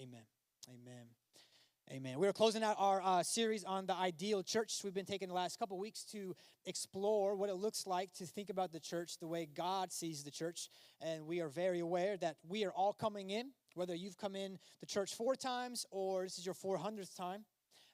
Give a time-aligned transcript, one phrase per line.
[0.00, 0.22] Amen.
[0.68, 1.06] Amen.
[1.90, 2.20] Amen.
[2.20, 4.78] We're closing out our uh, series on the ideal church.
[4.84, 6.36] We've been taking the last couple weeks to
[6.66, 10.30] explore what it looks like to think about the church the way God sees the
[10.30, 10.68] church.
[11.00, 14.58] And we are very aware that we are all coming in, whether you've come in
[14.78, 17.44] the church four times or this is your 400th time.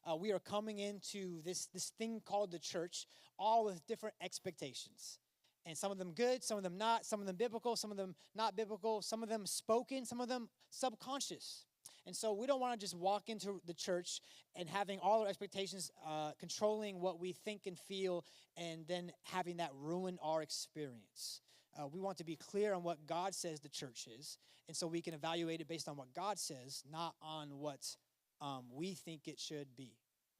[0.04, 3.06] Uh, we are coming into this, this thing called the church,
[3.38, 5.20] all with different expectations.
[5.64, 7.96] And some of them good, some of them not, some of them biblical, some of
[7.96, 11.64] them not biblical, some of them spoken, some of them subconscious.
[12.06, 14.20] And so we don't want to just walk into the church
[14.54, 18.24] and having all our expectations uh, controlling what we think and feel
[18.56, 21.40] and then having that ruin our experience.
[21.78, 24.38] Uh, we want to be clear on what God says the church is.
[24.68, 27.96] And so we can evaluate it based on what God says, not on what
[28.40, 29.92] um, we think it should be.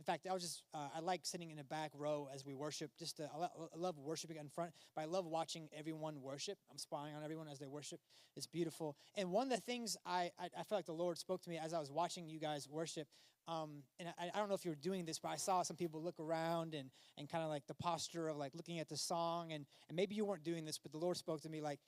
[0.07, 2.53] In fact, I was just, uh, I like sitting in the back row as we
[2.53, 2.91] worship.
[2.99, 6.59] Just to, I love worshiping in front, but I love watching everyone worship.
[6.71, 8.01] I'm spying on everyone as they worship.
[8.37, 8.99] It's beautiful.
[9.17, 11.57] And one of the things I, I, I feel like the Lord spoke to me
[11.57, 13.09] as I was watching you guys worship,
[13.49, 15.77] um, and I, I don't know if you were doing this, but I saw some
[15.77, 18.99] people look around and, and kind of like the posture of like looking at the
[18.99, 19.53] song.
[19.53, 21.81] And, and maybe you weren't doing this, but the Lord spoke to me like,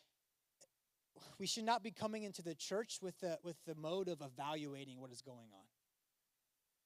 [1.38, 5.02] we should not be coming into the church with the, with the mode of evaluating
[5.02, 5.66] what is going on.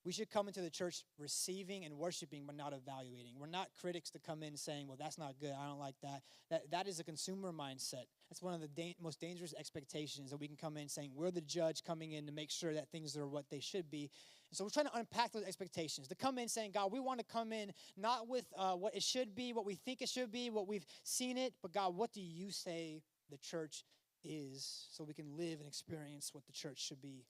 [0.04, 3.34] We should come into the church receiving and worshiping, but not evaluating.
[3.38, 5.52] We're not critics to come in saying, well, that's not good.
[5.52, 6.22] I don't like that.
[6.50, 8.04] That, that is a consumer mindset.
[8.30, 11.30] That's one of the da- most dangerous expectations that we can come in saying, we're
[11.30, 14.10] the judge coming in to make sure that things are what they should be.
[14.50, 16.08] And so we're trying to unpack those expectations.
[16.08, 19.02] To come in saying, God, we want to come in not with uh, what it
[19.02, 22.12] should be, what we think it should be, what we've seen it, but God, what
[22.12, 23.84] do you say the church
[24.24, 27.24] is so we can live and experience what the church should be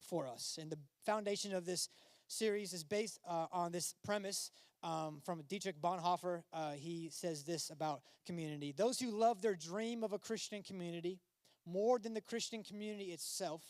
[0.00, 0.58] for us?
[0.60, 1.88] And the foundation of this
[2.28, 4.50] series is based uh, on this premise
[4.82, 6.42] um, from Dietrich Bonhoeffer.
[6.52, 11.20] Uh, he says this about community Those who love their dream of a Christian community
[11.66, 13.62] more than the Christian community itself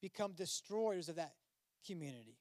[0.00, 1.32] become destroyers of that
[1.86, 2.38] community.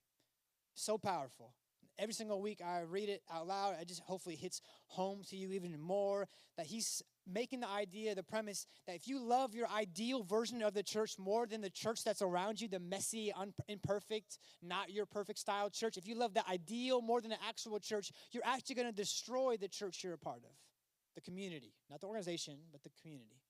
[0.74, 1.54] So powerful.
[2.00, 3.76] Every single week I read it out loud.
[3.80, 8.24] I just hopefully hits home to you even more that he's making the idea, the
[8.24, 12.04] premise that if you love your ideal version of the church more than the church
[12.04, 16.34] that's around you, the messy, un- imperfect, not your perfect style church, if you love
[16.34, 20.14] the ideal more than the actual church, you're actually going to destroy the church you're
[20.14, 20.52] a part of,
[21.16, 23.42] the community, not the organization, but the community.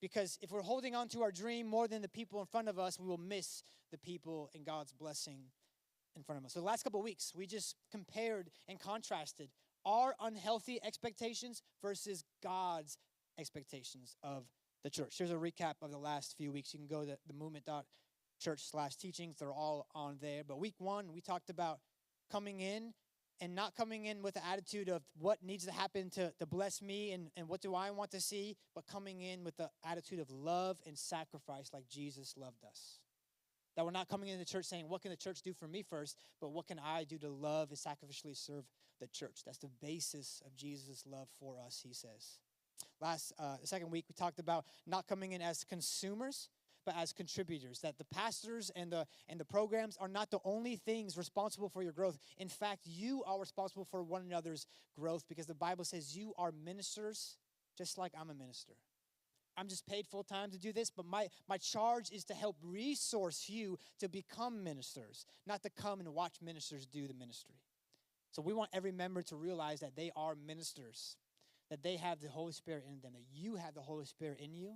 [0.00, 2.78] Because if we're holding on to our dream more than the people in front of
[2.78, 5.38] us, we will miss the people and God's blessing
[6.16, 6.52] in front of us.
[6.52, 9.48] So the last couple of weeks, we just compared and contrasted
[9.86, 12.98] our unhealthy expectations versus God's
[13.38, 14.44] expectations of
[14.82, 15.14] the church.
[15.16, 16.74] Here's a recap of the last few weeks.
[16.74, 19.36] You can go to the movement.church slash teachings.
[19.38, 20.42] They're all on there.
[20.46, 21.78] But week one, we talked about
[22.30, 22.92] coming in
[23.40, 26.80] and not coming in with the attitude of what needs to happen to, to bless
[26.82, 30.20] me and, and what do I want to see, but coming in with the attitude
[30.20, 32.98] of love and sacrifice like Jesus loved us.
[33.76, 35.82] That we're not coming into the church saying, What can the church do for me
[35.82, 36.16] first?
[36.40, 38.64] But what can I do to love and sacrificially serve
[39.00, 39.42] the church?
[39.44, 42.38] That's the basis of Jesus' love for us, he says.
[43.00, 46.48] Last, uh, the second week, we talked about not coming in as consumers,
[46.84, 50.76] but as contributors that the pastors and the and the programs are not the only
[50.76, 55.46] things responsible for your growth in fact you are responsible for one another's growth because
[55.46, 57.38] the bible says you are ministers
[57.76, 58.74] just like i'm a minister
[59.56, 62.56] I'm just paid full time to do this, but my, my charge is to help
[62.62, 67.54] resource you to become ministers, not to come and watch ministers do the ministry.
[68.36, 71.16] So we want every member to realize that they are ministers,
[71.70, 74.52] that they have the Holy Spirit in them, that you have the Holy Spirit in
[74.54, 74.74] you,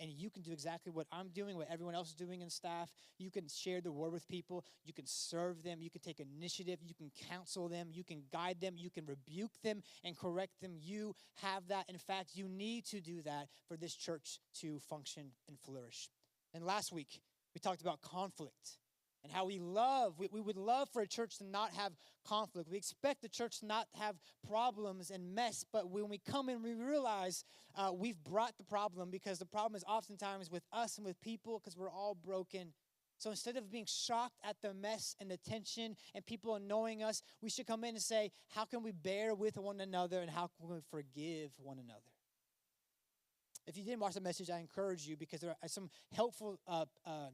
[0.00, 2.90] and you can do exactly what I'm doing, what everyone else is doing in staff.
[3.18, 4.64] You can share the word with people.
[4.86, 5.82] You can serve them.
[5.82, 6.78] You can take initiative.
[6.82, 7.88] You can counsel them.
[7.92, 8.72] You can guide them.
[8.78, 10.72] You can rebuke them and correct them.
[10.74, 11.84] You have that.
[11.90, 16.08] In fact, you need to do that for this church to function and flourish.
[16.54, 17.20] And last week,
[17.54, 18.78] we talked about conflict
[19.24, 21.92] and how we love, we, we would love for a church to not have
[22.26, 22.68] conflict.
[22.70, 26.62] We expect the church to not have problems and mess, but when we come in,
[26.62, 27.42] we realize
[27.74, 31.58] uh, we've brought the problem because the problem is oftentimes with us and with people
[31.58, 32.74] because we're all broken.
[33.16, 37.22] So instead of being shocked at the mess and the tension and people annoying us,
[37.40, 40.50] we should come in and say, How can we bear with one another and how
[40.58, 42.00] can we forgive one another?
[43.66, 46.84] If you didn't watch the message, I encourage you because there are some helpful uh,
[47.06, 47.28] uh,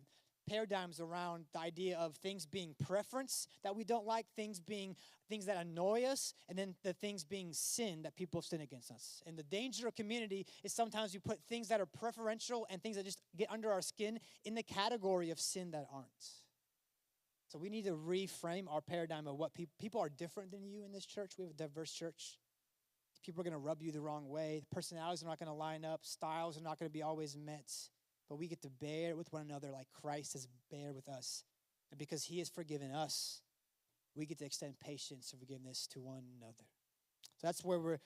[0.48, 4.96] paradigms around the idea of things being preference that we don't like, things being
[5.28, 9.22] things that annoy us, and then the things being sin that people sin against us.
[9.26, 12.96] And the danger of community is sometimes we put things that are preferential and things
[12.96, 16.08] that just get under our skin in the category of sin that aren't.
[17.48, 20.84] So we need to reframe our paradigm of what people people are different than you
[20.84, 21.32] in this church.
[21.36, 22.38] We have a diverse church.
[23.24, 24.62] People are going to rub you the wrong way.
[24.72, 26.00] Personalities are not going to line up.
[26.04, 27.70] Styles are not going to be always met
[28.30, 31.44] but we get to bear with one another like Christ has bear with us
[31.90, 33.42] And because he has forgiven us,
[34.14, 36.64] we get to extend patience and forgiveness to one another.
[37.38, 37.96] So that's where we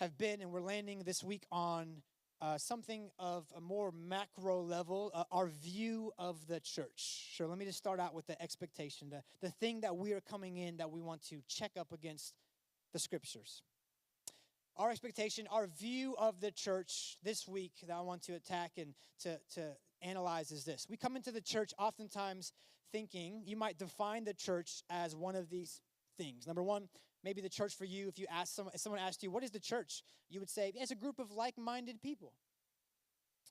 [0.00, 2.02] have been, and we're landing this week on
[2.40, 7.28] uh, something of a more macro level, uh, our view of the church.
[7.32, 10.20] Sure, let me just start out with the expectation, the, the thing that we are
[10.20, 12.34] coming in that we want to check up against
[12.92, 13.62] the scriptures.
[14.78, 18.94] Our expectation, our view of the church this week that I want to attack and
[19.20, 20.86] to, to analyze is this.
[20.88, 22.52] We come into the church oftentimes
[22.92, 25.80] thinking you might define the church as one of these
[26.18, 26.46] things.
[26.46, 26.88] Number one,
[27.24, 29.50] maybe the church for you, if you ask someone, if someone asked you, what is
[29.50, 30.02] the church?
[30.28, 32.34] You would say, it's a group of like-minded people.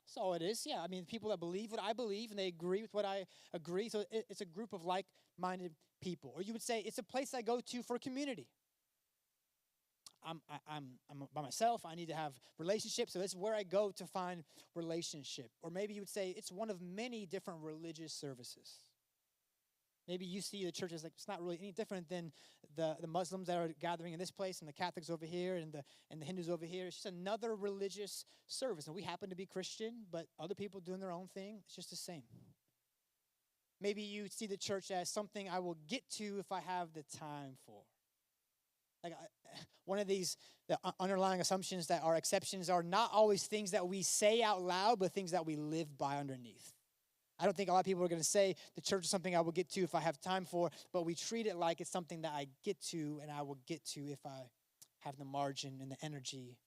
[0.06, 0.64] That's all it is.
[0.68, 3.26] Yeah, I mean, people that believe what I believe and they agree with what I
[3.52, 3.90] agree.
[3.90, 6.34] So it's a group of like-minded people.
[6.36, 8.48] Or you would say it's a place I go to for community.
[10.26, 11.86] I'm, I, I'm, I'm by myself.
[11.86, 13.14] I need to have relationships.
[13.14, 14.44] So this is where I go to find
[14.74, 15.52] relationship.
[15.62, 18.80] Or maybe you would say it's one of many different religious services.
[20.08, 22.32] Maybe you see the church as like it's not really any different than
[22.76, 25.74] the, the Muslims that are gathering in this place and the Catholics over here and
[25.74, 26.88] the and the Hindus over here.
[26.88, 28.86] It's just another religious service.
[28.86, 31.62] And we happen to be Christian, but other people doing their own thing.
[31.66, 32.24] It's just the same.
[33.82, 37.04] Maybe you see the church as something I will get to if I have the
[37.18, 37.82] time for.
[39.06, 39.14] Like
[39.86, 40.38] one of these
[40.68, 44.98] the underlying assumptions that our exceptions are not always things that we say out loud,
[44.98, 46.74] but things that we live by underneath.
[47.38, 49.36] I don't think a lot of people are going to say the church is something
[49.36, 51.92] I will get to if I have time for, but we treat it like it's
[51.92, 54.50] something that I get to and I will get to if I
[55.02, 56.58] have the margin and the energy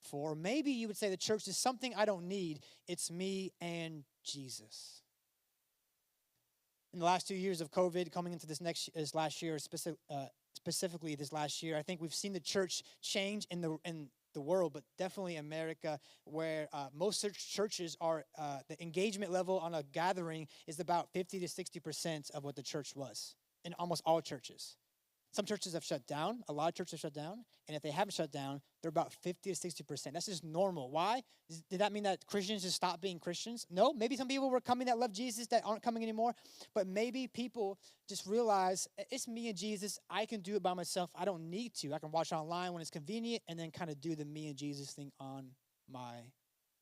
[0.00, 0.34] for.
[0.34, 5.02] Maybe you would say the church is something I don't need, it's me and Jesus.
[6.92, 10.00] In the last two years of COVID, coming into this next this last year, specific,
[10.10, 10.24] uh,
[10.60, 14.40] specifically this last year, I think we've seen the church change in the in the
[14.40, 19.82] world, but definitely America, where uh, most churches are, uh, the engagement level on a
[19.82, 23.34] gathering is about 50 to 60% of what the church was
[23.64, 24.76] in almost all churches.
[25.32, 26.42] Some churches have shut down.
[26.48, 27.44] A lot of churches have shut down.
[27.68, 30.12] And if they haven't shut down, they're about 50 to 60%.
[30.12, 30.90] That's just normal.
[30.90, 31.22] Why?
[31.70, 33.64] Did that mean that Christians just stopped being Christians?
[33.70, 33.92] No.
[33.92, 36.34] Maybe some people were coming that love Jesus that aren't coming anymore.
[36.74, 37.78] But maybe people
[38.08, 40.00] just realize it's me and Jesus.
[40.10, 41.10] I can do it by myself.
[41.14, 41.94] I don't need to.
[41.94, 44.56] I can watch online when it's convenient and then kind of do the me and
[44.56, 45.50] Jesus thing on
[45.88, 46.14] my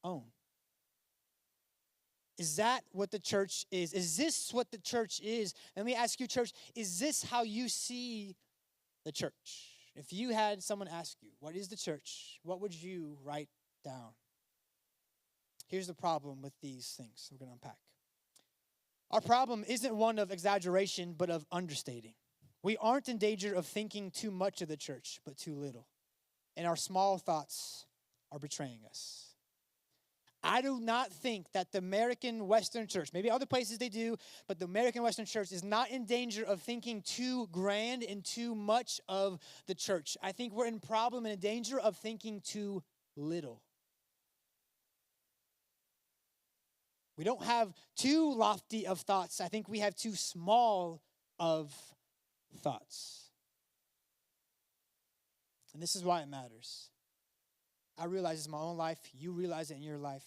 [0.05, 0.25] own.
[2.38, 3.93] Is that what the church is?
[3.93, 5.55] Is this what the church is?
[5.76, 8.37] Let me ask you, church, is this how you see
[9.05, 9.73] the church?
[9.96, 12.38] If you had someone ask you, what is the church?
[12.44, 13.49] What would you write
[13.85, 14.12] down?
[15.67, 17.79] Here's the problem with these things we're going to unpack.
[19.11, 22.14] Our problem isn't one of exaggeration, but of understating.
[22.62, 25.88] We aren't in danger of thinking too much of the church, but too little.
[26.56, 27.87] And our small thoughts
[28.31, 29.28] are betraying us.
[30.43, 34.58] I do not think that the American Western church, maybe other places they do, but
[34.58, 39.00] the American Western church is not in danger of thinking too grand and too much
[39.08, 40.17] of the church.
[40.23, 42.82] I think we're in problem and in danger of thinking too
[43.17, 43.62] little.
[47.17, 49.41] We don't have too lofty of thoughts.
[49.41, 51.02] I think we have too small
[51.41, 51.75] of
[52.58, 53.31] thoughts.
[55.75, 56.91] And this is why it matters.
[57.99, 60.25] I realize in my own life, you realize it in your life.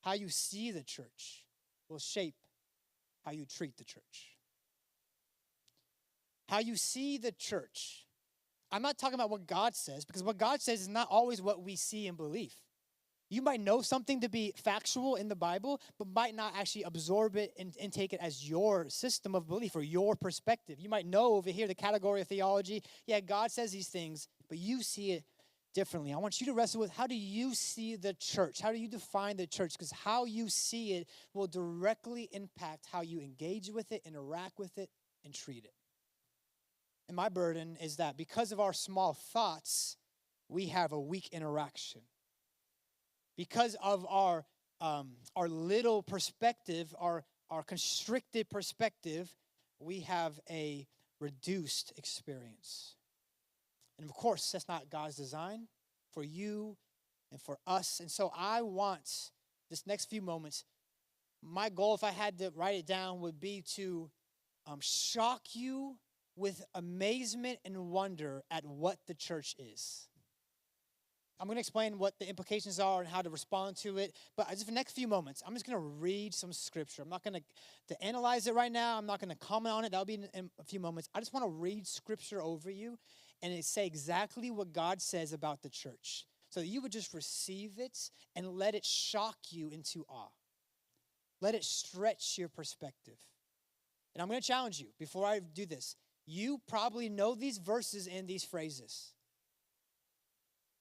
[0.00, 1.44] How you see the church
[1.88, 2.34] will shape
[3.24, 4.36] how you treat the church.
[6.48, 8.06] How you see the church.
[8.70, 11.62] I'm not talking about what God says, because what God says is not always what
[11.62, 12.54] we see and believe.
[13.32, 17.36] You might know something to be factual in the Bible, but might not actually absorb
[17.36, 20.78] it and, and, take it as your system of belief or your perspective.
[20.78, 22.82] You might know over here the category of theology.
[23.06, 25.24] Yeah, God says these things, but you see it
[25.72, 26.12] differently.
[26.12, 28.60] I want you to wrestle with how do you see the church?
[28.60, 29.72] How do you define the church?
[29.72, 34.76] Because how you see it will directly impact how you engage with it, interact with
[34.78, 34.90] it,
[35.24, 35.74] and treat it.
[37.08, 39.96] And my burden is that because of our small thoughts,
[40.48, 42.02] we have a weak interaction.
[43.36, 44.44] Because of our
[44.80, 49.30] um, our little perspective, our our constricted perspective,
[49.78, 50.86] we have a
[51.20, 52.96] reduced experience.
[54.02, 55.68] And of course, that's not God's design
[56.12, 56.76] for you
[57.30, 58.00] and for us.
[58.00, 59.30] And so I want
[59.70, 60.64] this next few moments,
[61.40, 64.10] my goal, if I had to write it down, would be to
[64.66, 65.98] um, shock you
[66.34, 70.08] with amazement and wonder at what the church is.
[71.38, 74.14] I'm going to explain what the implications are and how to respond to it.
[74.36, 77.02] But just for the next few moments, I'm just going to read some scripture.
[77.02, 77.42] I'm not going to,
[77.94, 78.98] to analyze it right now.
[78.98, 79.90] I'm not going to comment on it.
[79.90, 81.08] That'll be in, in a few moments.
[81.14, 82.98] I just want to read scripture over you
[83.42, 86.26] and it say exactly what God says about the church.
[86.50, 90.28] So that you would just receive it and let it shock you into awe.
[91.40, 93.16] Let it stretch your perspective.
[94.14, 95.96] And I'm going to challenge you before I do this.
[96.26, 99.12] You probably know these verses and these phrases.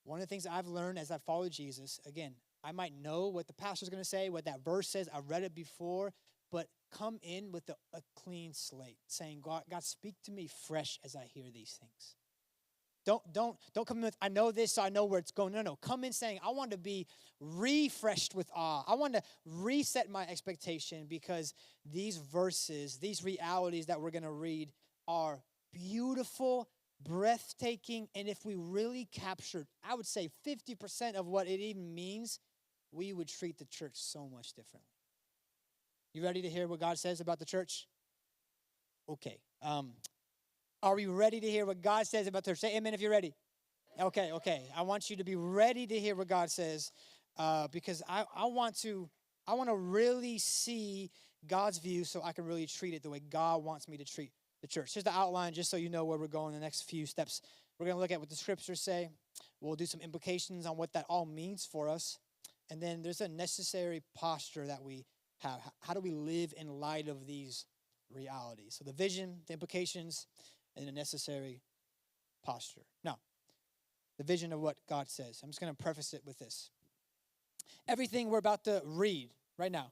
[0.03, 3.47] One of the things I've learned as I follow Jesus, again, I might know what
[3.47, 5.09] the pastor's going to say, what that verse says.
[5.13, 6.13] I've read it before,
[6.51, 10.99] but come in with a, a clean slate, saying, God, God, speak to me fresh
[11.03, 12.15] as I hear these things.
[13.05, 15.53] Don't don't don't come in with I know this, so I know where it's going.
[15.53, 15.75] No, no.
[15.77, 17.07] Come in saying, I want to be
[17.39, 18.83] refreshed with awe.
[18.87, 21.53] I want to reset my expectation because
[21.85, 24.71] these verses, these realities that we're going to read
[25.07, 25.41] are
[25.73, 26.69] beautiful,
[27.03, 32.39] breathtaking, and if we really captured, I would say 50% of what it even means,
[32.91, 34.87] we would treat the church so much differently.
[36.13, 37.87] You ready to hear what God says about the church?
[39.09, 39.39] Okay.
[39.61, 39.93] Um,
[40.83, 42.59] are we ready to hear what God says about the church?
[42.59, 43.33] Say amen if you're ready.
[43.99, 44.69] Okay, okay.
[44.75, 46.91] I want you to be ready to hear what God says
[47.37, 49.09] uh, because I, I want to
[49.47, 51.11] I want to really see
[51.47, 54.31] God's view so I can really treat it the way God wants me to treat
[54.61, 54.93] the church.
[54.93, 57.41] Here's the outline just so you know where we're going the next few steps.
[57.79, 59.09] We're going to look at what the scriptures say.
[59.59, 62.19] We'll do some implications on what that all means for us.
[62.69, 65.05] And then there's a necessary posture that we
[65.39, 65.59] have.
[65.79, 67.65] How do we live in light of these
[68.13, 68.75] realities?
[68.77, 70.27] So the vision, the implications,
[70.75, 71.61] and the necessary
[72.43, 72.81] posture.
[73.03, 73.19] Now,
[74.17, 75.39] the vision of what God says.
[75.43, 76.69] I'm just going to preface it with this.
[77.87, 79.91] Everything we're about to read right now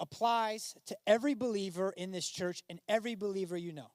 [0.00, 3.90] applies to every believer in this church and every believer you know.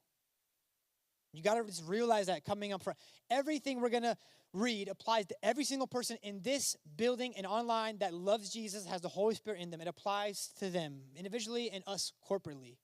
[1.31, 2.99] You got to just realize that coming up front.
[3.31, 4.17] Everything we're going to
[4.53, 9.01] read applies to every single person in this building and online that loves Jesus, has
[9.01, 9.81] the Holy Spirit in them.
[9.81, 12.77] It applies to them individually and us corporately.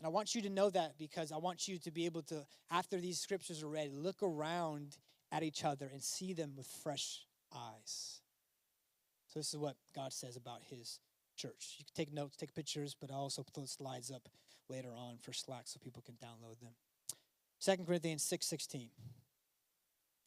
[0.00, 2.46] And I want you to know that because I want you to be able to,
[2.70, 4.96] after these scriptures are read, look around
[5.30, 8.22] at each other and see them with fresh eyes.
[9.26, 11.00] So, this is what God says about His
[11.36, 11.76] church.
[11.78, 14.26] You can take notes, take pictures, but I'll also put slides up
[14.70, 16.72] later on for Slack so people can download them.
[17.60, 18.88] 2 Corinthians 6 16.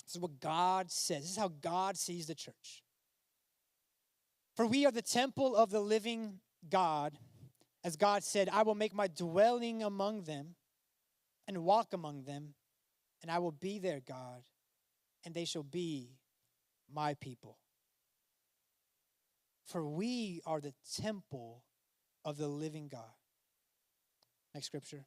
[0.05, 1.21] This is what God says.
[1.23, 2.83] This is how God sees the church.
[4.55, 7.17] For we are the temple of the living God
[7.83, 10.55] as God said, I will make my dwelling among them
[11.47, 12.53] and walk among them,
[13.21, 14.43] and I will be their God,
[15.25, 16.17] and they shall be
[16.91, 17.57] my people.
[19.65, 21.63] For we are the temple
[22.23, 23.01] of the living God.
[24.53, 25.05] Next scripture.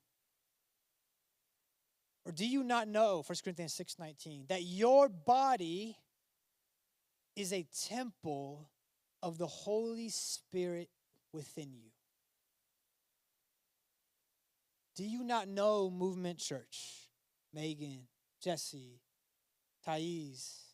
[2.24, 5.96] Or do you not know, 1 Corinthians 6:19, that your body
[7.36, 8.68] is a temple
[9.22, 10.90] of the Holy Spirit
[11.32, 11.92] within you?
[14.96, 17.10] Do you not know Movement Church?
[17.52, 18.06] Megan,
[18.42, 19.00] Jesse,
[19.84, 20.64] Thais,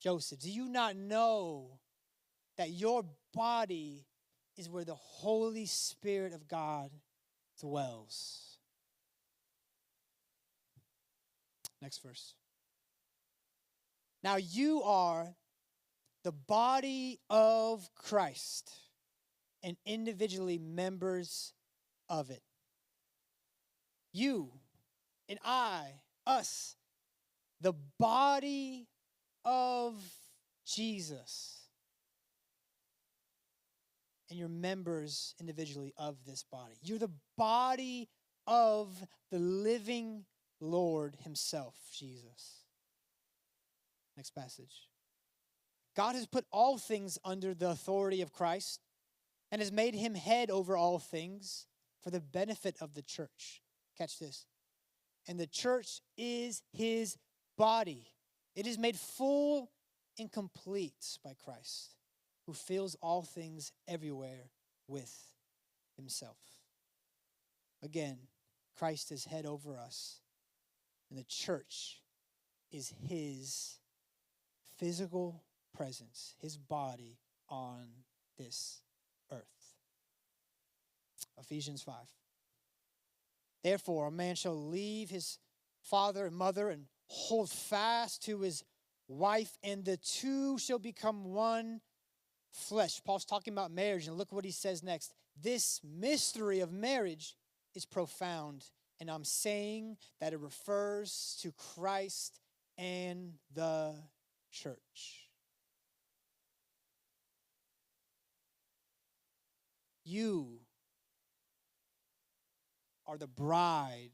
[0.00, 0.40] Joseph.
[0.40, 1.78] Do you not know
[2.56, 4.06] that your body
[4.56, 6.90] is where the Holy Spirit of God
[7.60, 8.58] dwells?
[11.80, 12.34] Next verse.
[14.24, 15.36] Now you are
[16.24, 18.72] the body of Christ
[19.62, 21.52] and individually members
[22.08, 22.42] of it.
[24.12, 24.50] You
[25.28, 26.76] and I, us,
[27.60, 28.88] the body
[29.44, 29.94] of
[30.66, 31.60] Jesus.
[34.30, 36.74] And you're members individually of this body.
[36.82, 38.08] You're the body
[38.46, 38.88] of
[39.30, 40.24] the living
[40.60, 42.64] Lord Himself, Jesus.
[44.16, 44.88] Next passage.
[45.96, 48.80] God has put all things under the authority of Christ
[49.50, 51.66] and has made him head over all things
[52.02, 53.62] for the benefit of the church.
[53.98, 54.46] Catch this.
[55.26, 57.16] And the church is his
[57.56, 58.06] body.
[58.54, 59.70] It is made full
[60.18, 61.94] and complete by Christ,
[62.46, 64.50] who fills all things everywhere
[64.86, 65.14] with
[65.96, 66.38] himself.
[67.82, 68.18] Again,
[68.78, 70.20] Christ is head over us,
[71.10, 72.00] and the church
[72.70, 73.78] is his
[74.76, 75.42] physical
[75.76, 77.86] presence, his body on
[78.38, 78.82] this
[79.32, 79.44] earth.
[81.38, 81.94] Ephesians 5.
[83.68, 85.38] Therefore, a man shall leave his
[85.82, 88.64] father and mother and hold fast to his
[89.08, 91.82] wife, and the two shall become one
[92.50, 93.02] flesh.
[93.04, 95.12] Paul's talking about marriage, and look what he says next.
[95.38, 97.36] This mystery of marriage
[97.74, 98.64] is profound,
[99.00, 102.40] and I'm saying that it refers to Christ
[102.78, 103.96] and the
[104.50, 105.28] church.
[110.04, 110.60] You
[113.08, 114.12] are the bride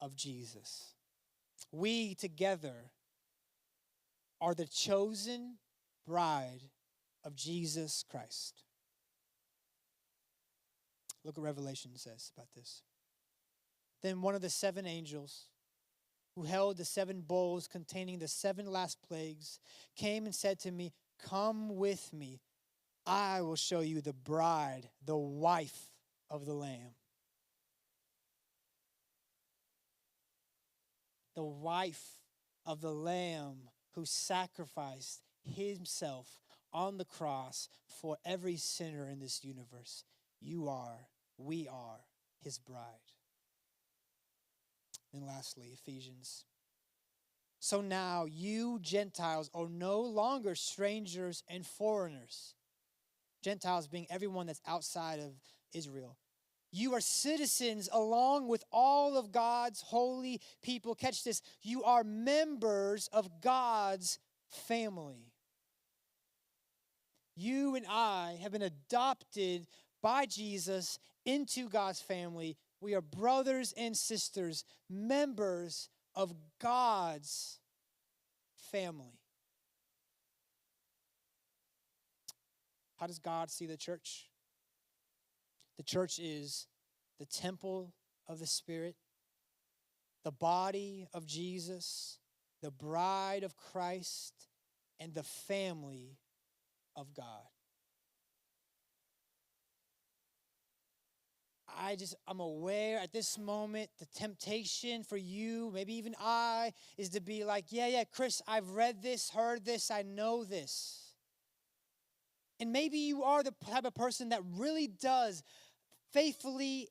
[0.00, 0.94] of Jesus.
[1.70, 2.90] We together
[4.40, 5.58] are the chosen
[6.06, 6.62] bride
[7.22, 8.64] of Jesus Christ.
[11.22, 12.82] Look what Revelation says about this.
[14.02, 15.44] Then one of the seven angels
[16.34, 19.60] who held the seven bowls containing the seven last plagues
[19.94, 20.92] came and said to me,
[21.22, 22.40] Come with me.
[23.04, 25.90] I will show you the bride, the wife
[26.30, 26.94] of the Lamb.
[31.40, 32.18] The wife
[32.66, 36.28] of the Lamb who sacrificed himself
[36.70, 40.04] on the cross for every sinner in this universe.
[40.42, 42.00] You are, we are
[42.44, 42.84] his bride.
[45.14, 46.44] And lastly, Ephesians.
[47.58, 52.54] So now you Gentiles are no longer strangers and foreigners.
[53.42, 55.32] Gentiles being everyone that's outside of
[55.72, 56.18] Israel.
[56.72, 60.94] You are citizens along with all of God's holy people.
[60.94, 61.42] Catch this.
[61.62, 65.32] You are members of God's family.
[67.34, 69.66] You and I have been adopted
[70.02, 72.56] by Jesus into God's family.
[72.80, 77.58] We are brothers and sisters, members of God's
[78.70, 79.18] family.
[82.96, 84.29] How does God see the church?
[85.80, 86.66] The church is
[87.18, 87.94] the temple
[88.28, 88.96] of the Spirit,
[90.24, 92.18] the body of Jesus,
[92.60, 94.34] the bride of Christ,
[94.98, 96.18] and the family
[96.94, 97.46] of God.
[101.74, 107.08] I just, I'm aware at this moment, the temptation for you, maybe even I, is
[107.08, 111.14] to be like, yeah, yeah, Chris, I've read this, heard this, I know this.
[112.60, 115.42] And maybe you are the type of person that really does
[116.12, 116.88] faithfully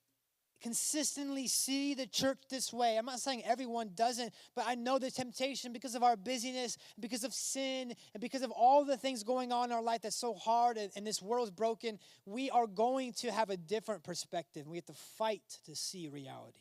[0.61, 2.97] consistently see the church this way.
[2.97, 7.23] I'm not saying everyone doesn't, but I know the temptation because of our busyness, because
[7.23, 10.33] of sin, and because of all the things going on in our life that's so
[10.33, 11.99] hard and, and this world's broken.
[12.25, 14.67] We are going to have a different perspective.
[14.67, 16.59] We have to fight to see reality.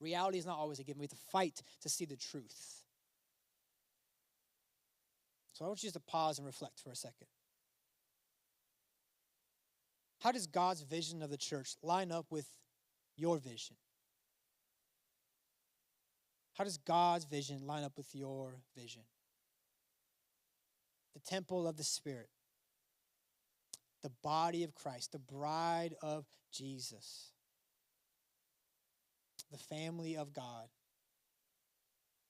[0.00, 1.00] Reality is not always a given.
[1.00, 2.82] We have to fight to see the truth.
[5.52, 7.28] So I want you just to pause and reflect for a second.
[10.20, 12.46] How does God's vision of the church line up with
[13.16, 13.76] your vision?
[16.54, 19.02] How does God's vision line up with your vision?
[21.14, 22.30] The temple of the Spirit,
[24.02, 27.32] the body of Christ, the bride of Jesus,
[29.50, 30.68] the family of God.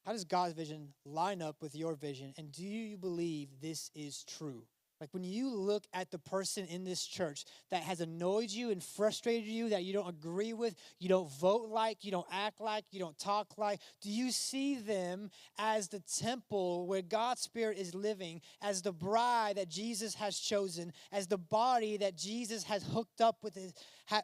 [0.05, 2.33] How does God's vision line up with your vision?
[2.37, 4.63] And do you believe this is true?
[5.01, 8.83] Like when you look at the person in this church that has annoyed you and
[8.83, 12.85] frustrated you, that you don't agree with, you don't vote like, you don't act like,
[12.91, 17.95] you don't talk like, do you see them as the temple where God's Spirit is
[17.95, 23.21] living, as the bride that Jesus has chosen, as the body that Jesus has hooked
[23.21, 23.75] up with, his,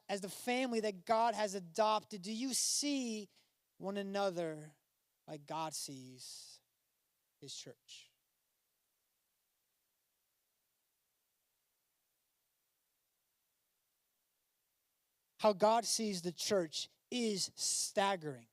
[0.08, 2.22] as the family that God has adopted?
[2.22, 3.28] Do you see
[3.76, 4.56] one another
[5.28, 6.60] like God sees
[7.42, 8.11] his church?
[15.42, 18.46] How God sees the church is staggering.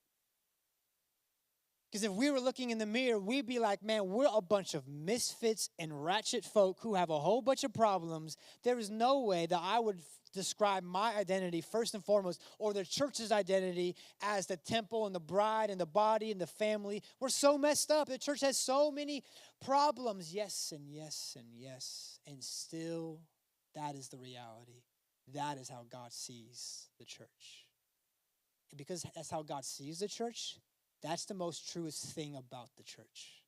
[1.92, 4.74] Because if we were looking in the mirror, we'd be like, man, we're a bunch
[4.74, 8.38] of misfits and ratchet folk who have a whole bunch of problems.
[8.64, 10.00] There is no way that I would
[10.34, 15.20] describe my identity, first and foremost, or the church's identity as the temple and the
[15.20, 17.04] bride and the body and the family.
[17.20, 18.08] We're so messed up.
[18.08, 19.24] The church has so many
[19.64, 20.34] problems.
[20.34, 22.18] Yes, and yes, and yes.
[22.26, 23.22] And still,
[23.76, 24.82] that is the reality.
[25.34, 27.68] That is how God sees the church.
[28.72, 30.58] And because that's how God sees the church,
[31.02, 33.40] that's the most truest thing about the church.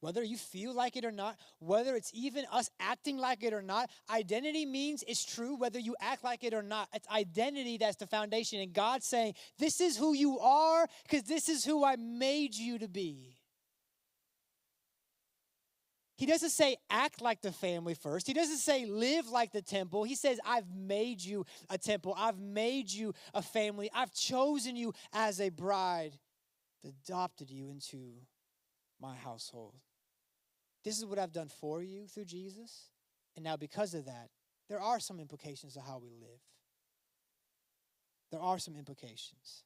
[0.00, 3.62] Whether you feel like it or not, whether it's even us acting like it or
[3.62, 6.88] not, identity means it's true whether you act like it or not.
[6.94, 8.60] It's identity that's the foundation.
[8.60, 12.78] And God's saying, This is who you are because this is who I made you
[12.78, 13.37] to be.
[16.18, 18.26] He doesn't say act like the family first.
[18.26, 20.02] He doesn't say live like the temple.
[20.02, 22.12] He says, I've made you a temple.
[22.18, 23.88] I've made you a family.
[23.94, 26.18] I've chosen you as a bride,
[26.84, 28.14] adopted you into
[29.00, 29.74] my household.
[30.84, 32.90] This is what I've done for you through Jesus.
[33.36, 34.30] And now, because of that,
[34.68, 36.40] there are some implications of how we live.
[38.32, 39.62] There are some implications.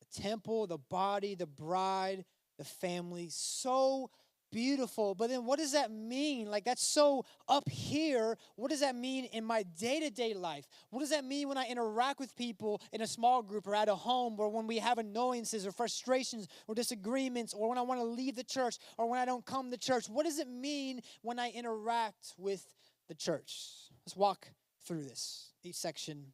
[0.00, 2.24] The temple, the body, the bride,
[2.56, 4.10] the family, so
[4.54, 5.16] beautiful.
[5.16, 6.48] But then what does that mean?
[6.48, 8.38] Like, that's so up here.
[8.54, 10.68] What does that mean in my day to day life?
[10.90, 13.88] What does that mean when I interact with people in a small group or at
[13.88, 18.00] a home or when we have annoyances or frustrations or disagreements or when I want
[18.00, 20.08] to leave the church or when I don't come to church?
[20.08, 22.64] What does it mean when I interact with
[23.08, 23.90] the church?
[24.06, 24.46] Let's walk
[24.86, 26.26] through this, each section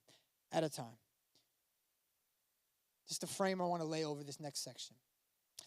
[0.52, 0.98] at a time.
[3.08, 4.94] Just a frame I want to lay over this next section.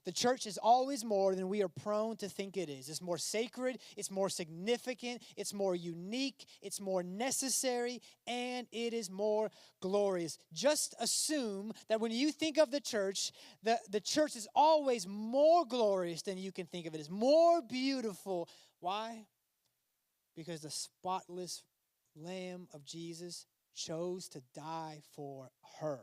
[0.05, 2.89] The church is always more than we are prone to think it is.
[2.89, 9.09] It's more sacred, it's more significant, it's more unique, it's more necessary, and it is
[9.09, 9.49] more
[9.81, 10.37] glorious.
[10.51, 13.31] Just assume that when you think of the church,
[13.63, 16.99] the, the church is always more glorious than you can think of it.
[16.99, 18.49] It's more beautiful.
[18.79, 19.25] Why?
[20.35, 21.63] Because the spotless
[22.15, 26.01] Lamb of Jesus chose to die for her.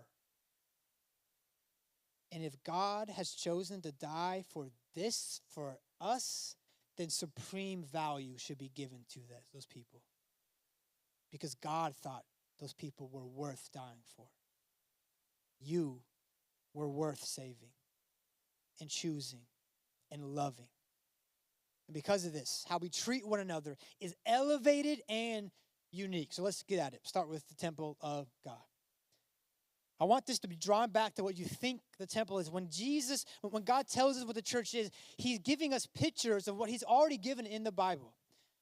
[2.32, 6.54] And if God has chosen to die for this, for us,
[6.96, 9.20] then supreme value should be given to
[9.52, 10.02] those people.
[11.30, 12.24] Because God thought
[12.60, 14.26] those people were worth dying for.
[15.60, 16.00] You
[16.74, 17.72] were worth saving
[18.80, 19.42] and choosing
[20.10, 20.68] and loving.
[21.88, 25.50] And because of this, how we treat one another is elevated and
[25.90, 26.32] unique.
[26.32, 27.00] So let's get at it.
[27.04, 28.58] Start with the temple of God.
[30.00, 32.50] I want this to be drawn back to what you think the temple is.
[32.50, 36.56] When Jesus, when God tells us what the church is, He's giving us pictures of
[36.56, 38.14] what He's already given in the Bible.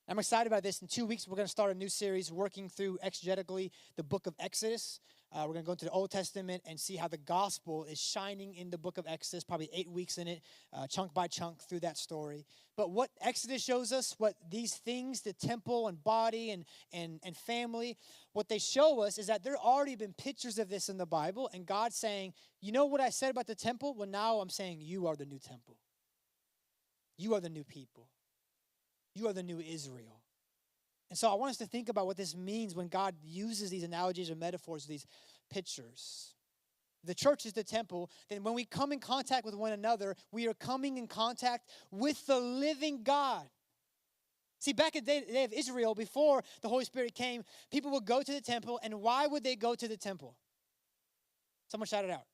[0.09, 0.81] I'm excited about this.
[0.81, 4.27] In two weeks, we're going to start a new series working through exegetically the book
[4.27, 5.01] of Exodus.
[5.31, 8.01] Uh, we're going to go into the Old Testament and see how the gospel is
[8.01, 10.41] shining in the book of Exodus, probably eight weeks in it,
[10.73, 12.47] uh, chunk by chunk through that story.
[12.77, 17.37] But what Exodus shows us, what these things, the temple and body and, and, and
[17.37, 17.99] family,
[18.33, 21.07] what they show us is that there have already been pictures of this in the
[21.07, 23.95] Bible, and God saying, You know what I said about the temple?
[23.95, 25.77] Well, now I'm saying you are the new temple.
[27.19, 28.09] You are the new people.
[29.15, 30.18] You are the new Israel.
[31.11, 33.83] And so I want us to think about what this means when God uses these
[33.83, 35.07] analogies or metaphors, these
[35.51, 36.35] pictures.
[37.05, 38.11] The church is the temple.
[38.29, 42.27] Then, when we come in contact with one another, we are coming in contact with
[42.27, 43.49] the living God.
[44.59, 48.23] See, back in the day of Israel, before the Holy Spirit came, people would go
[48.23, 48.81] to the temple.
[48.83, 50.37] And why would they go to the temple?
[51.69, 52.25] Someone shout it out.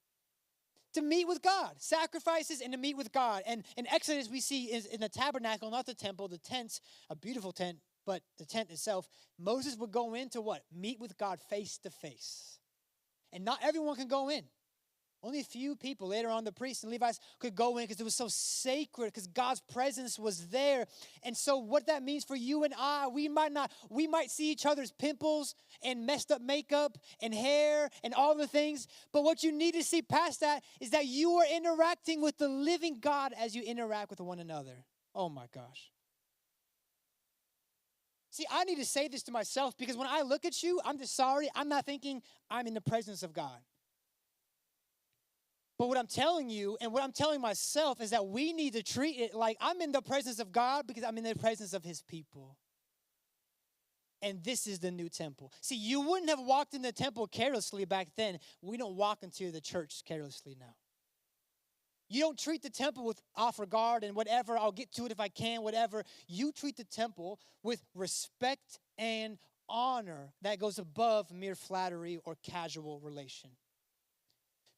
[0.95, 3.43] To meet with God, sacrifices and to meet with God.
[3.47, 7.17] And in Exodus, we see is in the tabernacle, not the temple, the tent, a
[7.17, 10.63] beautiful tent, but the tent itself, Moses would go in to what?
[10.75, 12.59] Meet with God face to face.
[13.33, 14.45] And not everyone can go in.
[15.25, 18.05] Only a few people later on, the priests and Levites could go in because it
[18.05, 20.85] was so sacred, because God's presence was there.
[21.23, 24.51] And so, what that means for you and I, we might not, we might see
[24.51, 28.87] each other's pimples and messed up makeup and hair and all the things.
[29.15, 32.49] But what you need to see past that is that you are interacting with the
[32.49, 34.85] living God as you interact with one another.
[35.15, 35.94] Oh my gosh.
[38.35, 40.99] See, I need to say this to myself because when I look at you, I'm
[40.99, 41.49] just sorry.
[41.55, 42.21] I'm not thinking
[42.51, 43.61] I'm in the presence of God.
[45.79, 48.83] But what I'm telling you and what I'm telling myself is that we need to
[48.83, 51.85] treat it like I'm in the presence of God because I'm in the presence of
[51.85, 52.57] his people.
[54.21, 55.53] And this is the new temple.
[55.61, 58.41] See, you wouldn't have walked in the temple carelessly back then.
[58.61, 60.75] We don't walk into the church carelessly now.
[62.15, 65.19] You don't treat the temple with off regard and whatever, I'll get to it if
[65.19, 66.05] I can, whatever.
[66.29, 69.37] You treat the temple with respect and
[69.69, 73.51] honor that goes above mere flattery or casual relation.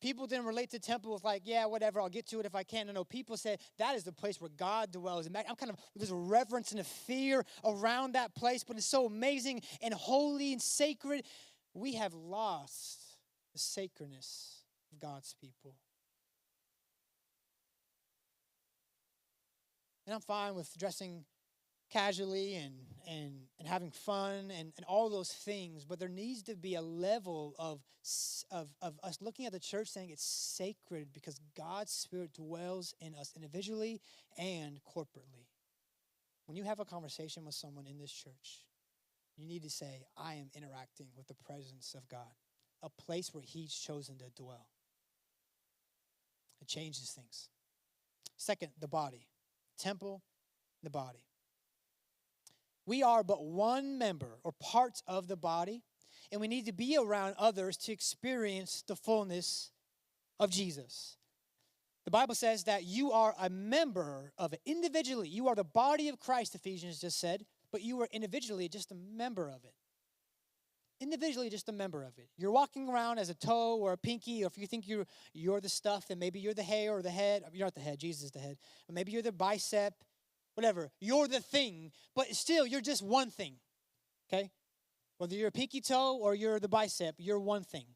[0.01, 2.62] People didn't relate to temple with like, yeah, whatever, I'll get to it if I
[2.62, 2.87] can.
[2.87, 5.27] No, no, people said that is the place where God dwells.
[5.27, 8.87] And I'm kind of, there's a reverence and a fear around that place, but it's
[8.87, 11.27] so amazing and holy and sacred.
[11.75, 12.99] We have lost
[13.53, 15.75] the sacredness of God's people.
[20.07, 21.25] And I'm fine with dressing
[21.90, 22.75] casually and,
[23.09, 26.83] and, and having fun and, and all those things, but there needs to be a
[26.83, 27.81] level of,
[28.51, 33.14] of, of us looking at the church saying it's sacred because God's Spirit dwells in
[33.14, 34.01] us individually
[34.38, 35.47] and corporately.
[36.47, 38.64] When you have a conversation with someone in this church,
[39.37, 42.21] you need to say, I am interacting with the presence of God,
[42.83, 44.69] a place where He's chosen to dwell.
[46.61, 47.49] It changes things.
[48.37, 49.27] Second, the body
[49.77, 50.23] temple,
[50.83, 51.25] the body.
[52.87, 55.83] We are but one member or parts of the body,
[56.31, 59.71] and we need to be around others to experience the fullness
[60.39, 61.17] of Jesus.
[62.05, 65.29] The Bible says that you are a member of it individually.
[65.29, 68.95] You are the body of Christ, Ephesians just said, but you are individually just a
[68.95, 69.75] member of it
[71.01, 72.29] individually just a member of it.
[72.37, 75.61] You're walking around as a toe or a pinky, or if you think you're you're
[75.61, 77.45] the stuff, then maybe you're the hair or the head.
[77.53, 78.57] You're not the head, Jesus is the head.
[78.89, 79.95] Or maybe you're the bicep,
[80.55, 80.91] whatever.
[81.01, 83.57] You're the thing, but still you're just one thing.
[84.29, 84.51] Okay?
[85.19, 87.87] Whether you're a pinky toe or you're the bicep, you're one thing.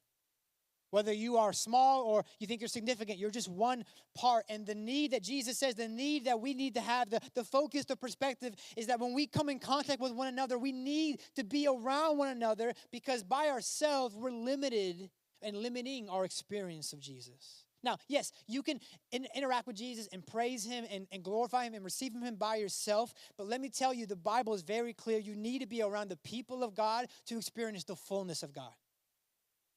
[0.90, 4.44] Whether you are small or you think you're significant, you're just one part.
[4.48, 7.44] And the need that Jesus says, the need that we need to have, the, the
[7.44, 11.20] focus, the perspective is that when we come in contact with one another, we need
[11.36, 15.10] to be around one another because by ourselves, we're limited
[15.42, 17.64] and limiting our experience of Jesus.
[17.82, 18.78] Now, yes, you can
[19.10, 22.56] in, interact with Jesus and praise him and, and glorify him and receive him by
[22.56, 23.14] yourself.
[23.38, 25.18] But let me tell you, the Bible is very clear.
[25.18, 28.72] You need to be around the people of God to experience the fullness of God.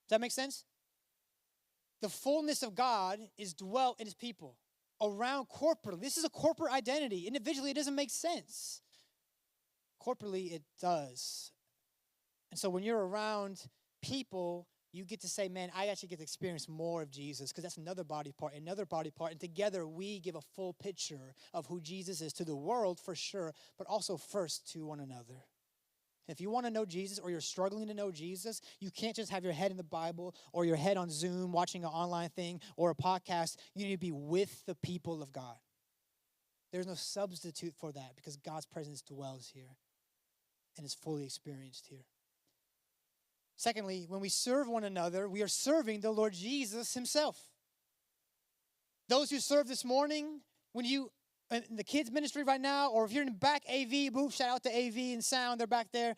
[0.08, 0.66] Does that make sense?
[2.04, 4.58] The fullness of God is dwelt in his people
[5.02, 6.02] around corporately.
[6.02, 7.28] This is a corporate identity.
[7.28, 8.82] Individually, it doesn't make sense.
[10.06, 11.54] Corporately, it does.
[12.52, 13.62] And so when you're around
[14.02, 17.64] people, you get to say, man, I actually get to experience more of Jesus because
[17.64, 19.32] that's another body part, another body part.
[19.32, 23.16] And together we give a full picture of who Jesus is to the world for
[23.16, 25.46] sure, but also first to one another.
[26.28, 29.32] If you want to know Jesus or you're struggling to know Jesus, you can't just
[29.32, 32.62] have your head in the Bible or your head on Zoom watching an online thing
[32.78, 33.58] or a podcast.
[33.76, 35.58] You need to be with the people of God.
[36.72, 39.78] There's no substitute for that because God's presence dwells here
[40.78, 42.06] and is fully experienced here.
[43.58, 47.40] Secondly, when we serve one another, we are serving the Lord Jesus Himself.
[49.10, 50.40] Those who serve this morning,
[50.72, 51.12] when you
[51.52, 54.50] in the kids ministry right now, or if you're in the back AV booth, shout
[54.50, 56.16] out to AV and sound, they're back there.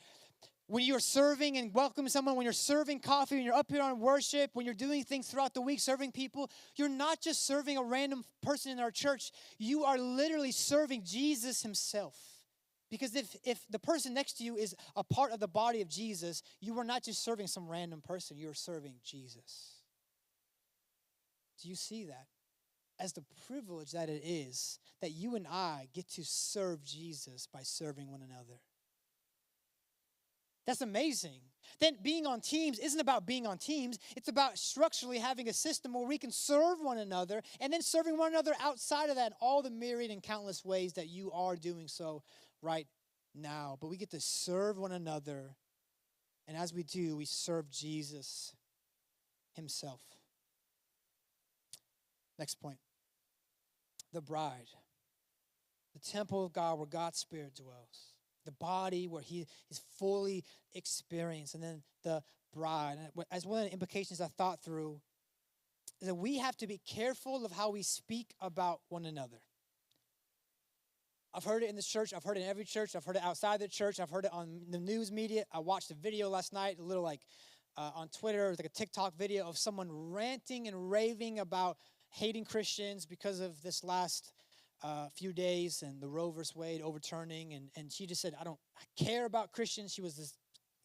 [0.68, 4.00] When you're serving and welcoming someone, when you're serving coffee, when you're up here on
[4.00, 7.84] worship, when you're doing things throughout the week, serving people, you're not just serving a
[7.84, 9.32] random person in our church.
[9.60, 12.18] You are literally serving Jesus Himself.
[12.90, 15.90] Because if, if the person next to you is a part of the body of
[15.90, 19.82] Jesus, you are not just serving some random person, you're serving Jesus.
[21.62, 22.28] Do you see that?
[23.00, 27.62] As the privilege that it is that you and I get to serve Jesus by
[27.64, 28.60] serving one another.
[30.66, 31.42] That's amazing.
[31.80, 35.94] Then being on teams isn't about being on teams, it's about structurally having a system
[35.94, 39.38] where we can serve one another and then serving one another outside of that in
[39.42, 42.24] all the myriad and countless ways that you are doing so
[42.62, 42.88] right
[43.34, 43.78] now.
[43.80, 45.56] But we get to serve one another.
[46.48, 48.54] And as we do, we serve Jesus
[49.54, 50.02] Himself.
[52.38, 52.78] Next point
[54.16, 54.70] the bride,
[55.94, 58.14] the temple of God where God's Spirit dwells,
[58.46, 62.24] the body where He is fully experienced, and then the
[62.54, 62.98] bride.
[63.32, 65.00] As one of the implications I thought through,
[66.02, 69.42] is that we have to be careful of how we speak about one another.
[71.34, 72.14] I've heard it in the church.
[72.14, 72.96] I've heard it in every church.
[72.96, 74.00] I've heard it outside the church.
[74.00, 75.44] I've heard it on the news media.
[75.52, 77.22] I watched a video last night, a little like
[77.78, 81.78] uh, on Twitter, it was like a TikTok video of someone ranting and raving about
[82.16, 84.32] hating Christians because of this last
[84.84, 87.54] uh, few days and the Roe versus Wade overturning.
[87.54, 89.94] And, and she just said, I don't I care about Christians.
[89.94, 90.34] She was this,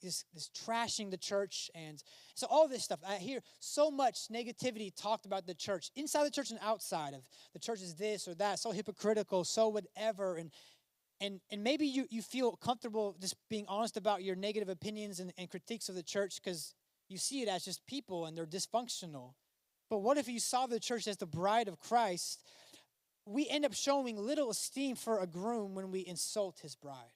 [0.02, 1.70] this, this trashing the church.
[1.74, 2.02] And
[2.34, 3.00] so all this stuff.
[3.06, 7.22] I hear so much negativity talked about the church, inside the church and outside of
[7.52, 10.36] the church is this or that, so hypocritical, so whatever.
[10.36, 10.50] And
[11.22, 15.32] and and maybe you, you feel comfortable just being honest about your negative opinions and,
[15.36, 16.74] and critiques of the church because
[17.08, 19.34] you see it as just people and they're dysfunctional
[19.90, 22.40] but what if you saw the church as the bride of Christ?
[23.26, 27.12] We end up showing little esteem for a groom when we insult his bride.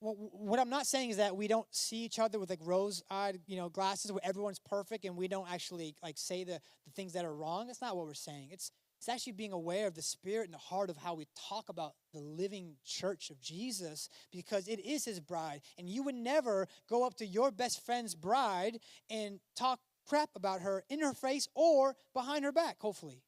[0.00, 3.56] What I'm not saying is that we don't see each other with like rose-eyed, you
[3.56, 7.24] know, glasses where everyone's perfect and we don't actually like say the, the things that
[7.24, 7.66] are wrong.
[7.66, 8.48] That's not what we're saying.
[8.52, 11.68] It's it's actually being aware of the spirit and the heart of how we talk
[11.68, 15.60] about the living church of Jesus because it is his bride.
[15.78, 18.78] And you would never go up to your best friend's bride
[19.10, 23.22] and talk crap about her in her face or behind her back, hopefully.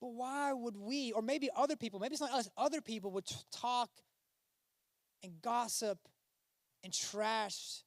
[0.00, 3.26] But why would we, or maybe other people, maybe it's not us, other people would
[3.52, 3.90] talk
[5.22, 5.98] and gossip
[6.82, 7.82] and trash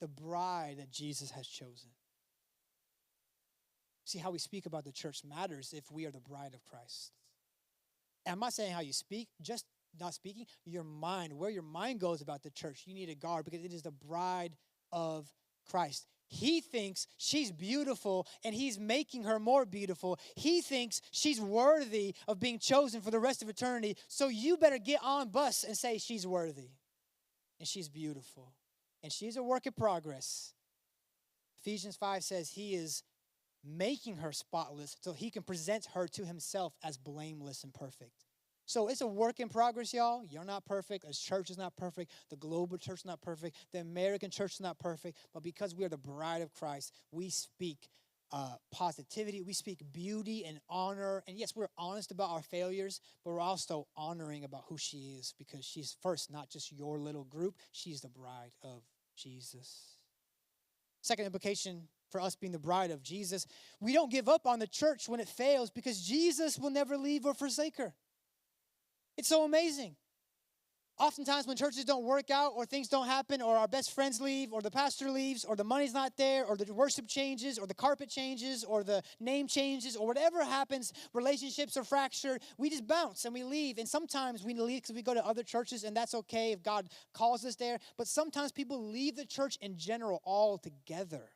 [0.00, 1.90] the bride that Jesus has chosen?
[4.08, 7.12] See, how we speak about the church matters if we are the bride of Christ.
[8.24, 9.66] And I'm not saying how you speak, just
[10.00, 13.44] not speaking, your mind, where your mind goes about the church, you need to guard
[13.44, 14.56] because it is the bride
[14.92, 15.30] of
[15.70, 16.06] Christ.
[16.26, 20.18] He thinks she's beautiful and he's making her more beautiful.
[20.36, 23.94] He thinks she's worthy of being chosen for the rest of eternity.
[24.08, 26.70] So you better get on bus and say she's worthy
[27.58, 28.54] and she's beautiful
[29.02, 30.54] and she's a work in progress.
[31.58, 33.02] Ephesians 5 says he is
[33.64, 38.24] making her spotless so he can present her to himself as blameless and perfect.
[38.66, 40.22] So it's a work in progress, y'all.
[40.28, 41.06] You're not perfect.
[41.08, 42.12] As church is not perfect.
[42.28, 43.56] The global church is not perfect.
[43.72, 45.16] The American church is not perfect.
[45.32, 47.88] But because we are the bride of Christ, we speak
[48.30, 49.40] uh, positivity.
[49.40, 51.22] We speak beauty and honor.
[51.26, 55.32] And yes, we're honest about our failures, but we're also honoring about who she is
[55.38, 57.54] because she's first, not just your little group.
[57.72, 58.82] She's the bride of
[59.16, 59.96] Jesus.
[61.00, 63.46] Second implication for us being the bride of Jesus,
[63.80, 67.26] we don't give up on the church when it fails because Jesus will never leave
[67.26, 67.94] or forsake her.
[69.16, 69.96] It's so amazing.
[71.00, 74.52] Oftentimes, when churches don't work out, or things don't happen, or our best friends leave,
[74.52, 77.74] or the pastor leaves, or the money's not there, or the worship changes, or the
[77.74, 83.24] carpet changes, or the name changes, or whatever happens, relationships are fractured, we just bounce
[83.24, 83.78] and we leave.
[83.78, 86.88] And sometimes we leave because we go to other churches, and that's okay if God
[87.14, 87.78] calls us there.
[87.96, 91.30] But sometimes people leave the church in general altogether,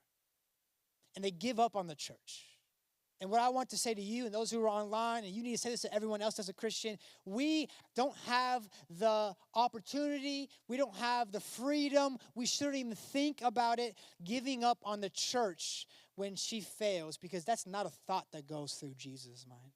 [1.14, 2.46] and they give up on the church.
[3.20, 5.44] And what I want to say to you and those who are online, and you
[5.44, 10.48] need to say this to everyone else as a Christian, we don't have the opportunity,
[10.66, 13.94] we don't have the freedom, we shouldn't even think about it,
[14.24, 18.74] giving up on the church when she fails, because that's not a thought that goes
[18.74, 19.70] through Jesus' mind.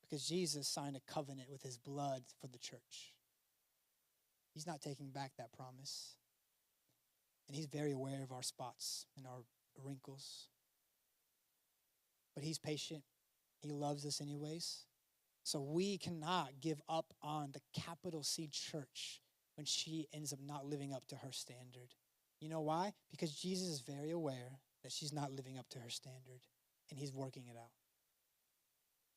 [0.00, 3.12] Because Jesus signed a covenant with his blood for the church.
[4.54, 6.16] He's not taking back that promise.
[7.46, 9.44] And he's very aware of our spots and our
[9.82, 10.48] wrinkles
[12.34, 13.02] but He's patient.
[13.60, 14.84] He loves us, anyways.
[15.44, 19.20] So we cannot give up on the capital C church
[19.56, 21.94] when she ends up not living up to her standard.
[22.40, 22.92] You know why?
[23.10, 26.40] Because Jesus is very aware that she's not living up to her standard
[26.90, 27.70] and he's working it out.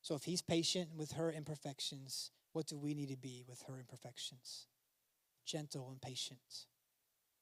[0.01, 3.79] So if he's patient with her imperfections, what do we need to be with her
[3.79, 4.67] imperfections?
[5.45, 6.65] Gentle and patient.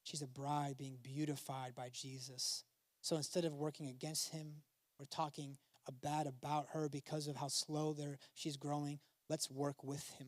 [0.03, 2.63] She's a bride being beautified by Jesus.
[3.03, 4.63] So instead of working against him
[4.97, 5.57] or talking
[5.91, 7.93] bad about her because of how slow
[8.33, 8.99] she's growing.
[9.29, 10.27] Let's work with him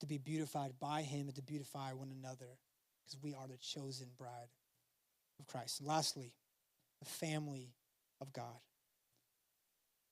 [0.00, 2.58] to be beautified by him and to beautify one another
[3.04, 4.50] because we are the chosen bride
[5.38, 5.80] of Christ.
[5.80, 6.34] And lastly,
[6.98, 7.74] the family
[8.20, 8.58] of God.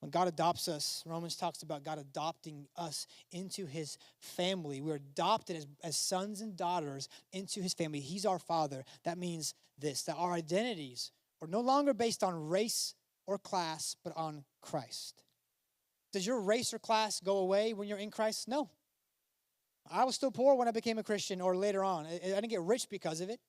[0.00, 4.80] When God adopts us, Romans talks about God adopting us into his family.
[4.80, 8.00] We're adopted as, as sons and daughters into his family.
[8.00, 8.84] He's our father.
[9.04, 12.94] That means this that our identities are no longer based on race
[13.26, 15.22] or class, but on Christ.
[16.12, 18.48] Does your race or class go away when you're in Christ?
[18.48, 18.70] No.
[19.90, 22.06] I was still poor when I became a Christian or later on.
[22.06, 23.40] I didn't get rich because of it.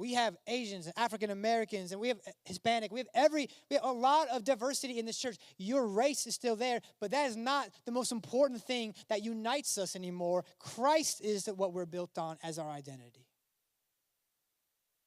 [0.00, 2.90] We have Asians and African Americans and we have uh, Hispanic.
[2.90, 5.36] We have every we have a lot of diversity in this church.
[5.58, 9.76] Your race is still there, but that is not the most important thing that unites
[9.76, 10.46] us anymore.
[10.58, 13.28] Christ is what we're built on as our identity.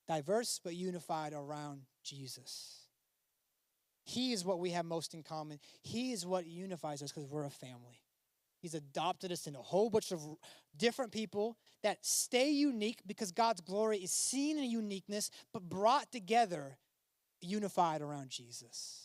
[0.07, 2.83] Diverse but unified around Jesus.
[4.03, 5.57] He is what we have most in common.
[5.81, 8.03] He is what unifies us because we're a family.
[8.63, 10.21] He's adopted us in a whole bunch of
[10.77, 16.77] different people that stay unique because God's glory is seen in uniqueness, but brought together,
[17.41, 19.01] unified around Jesus.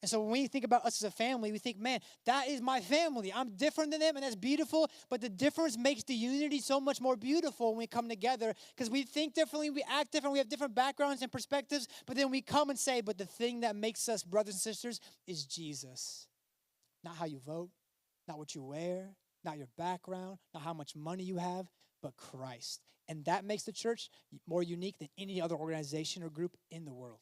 [0.00, 2.62] And so when we think about us as a family, we think, man, that is
[2.62, 3.30] my family.
[3.30, 4.90] I'm different than them, and that's beautiful.
[5.10, 8.88] But the difference makes the unity so much more beautiful when we come together because
[8.88, 11.88] we think differently, we act different, we have different backgrounds and perspectives.
[12.06, 14.98] But then we come and say, but the thing that makes us brothers and sisters
[15.26, 16.26] is Jesus.
[17.02, 17.68] Not how you vote,
[18.28, 21.66] not what you wear, not your background, not how much money you have,
[22.02, 22.80] but Christ.
[23.08, 24.08] And that makes the church
[24.46, 27.20] more unique than any other organization or group in the world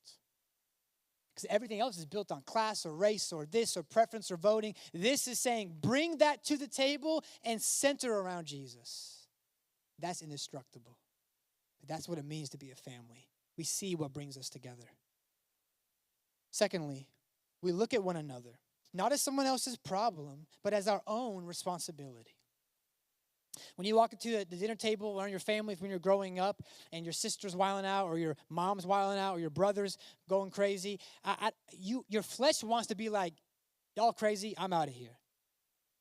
[1.34, 4.74] because everything else is built on class or race or this or preference or voting.
[4.92, 9.26] This is saying bring that to the table and center around Jesus.
[9.98, 10.98] That's indestructible.
[11.86, 13.28] That's what it means to be a family.
[13.56, 14.84] We see what brings us together.
[16.50, 17.08] Secondly,
[17.62, 18.58] we look at one another,
[18.94, 22.36] not as someone else's problem, but as our own responsibility.
[23.76, 27.04] When you walk into the dinner table around your family when you're growing up and
[27.04, 31.36] your sister's wiling out or your mom's wiling out or your brother's going crazy, I,
[31.40, 33.34] I, you, your flesh wants to be like,
[33.94, 35.18] y'all crazy, I'm out of here.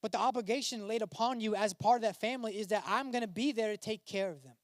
[0.02, 3.22] But the obligation laid upon you as part of that family is that I'm going
[3.22, 4.56] to be there to take care of them.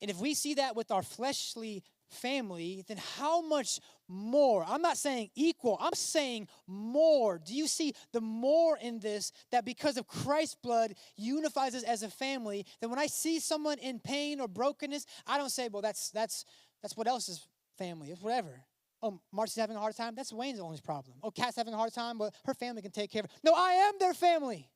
[0.00, 4.64] And if we see that with our fleshly family, then how much more?
[4.66, 7.38] I'm not saying equal, I'm saying more.
[7.38, 12.02] Do you see the more in this that because of Christ's blood unifies us as
[12.02, 12.66] a family?
[12.80, 16.44] That when I see someone in pain or brokenness, I don't say, well, that's that's
[16.82, 17.46] that's what else is
[17.78, 18.64] family, it's whatever.
[19.02, 20.14] Oh, Marcy's having a hard time.
[20.16, 21.18] That's Wayne's only problem.
[21.22, 23.36] Oh, Kat's having a hard time, but her family can take care of her.
[23.44, 24.70] No, I am their family.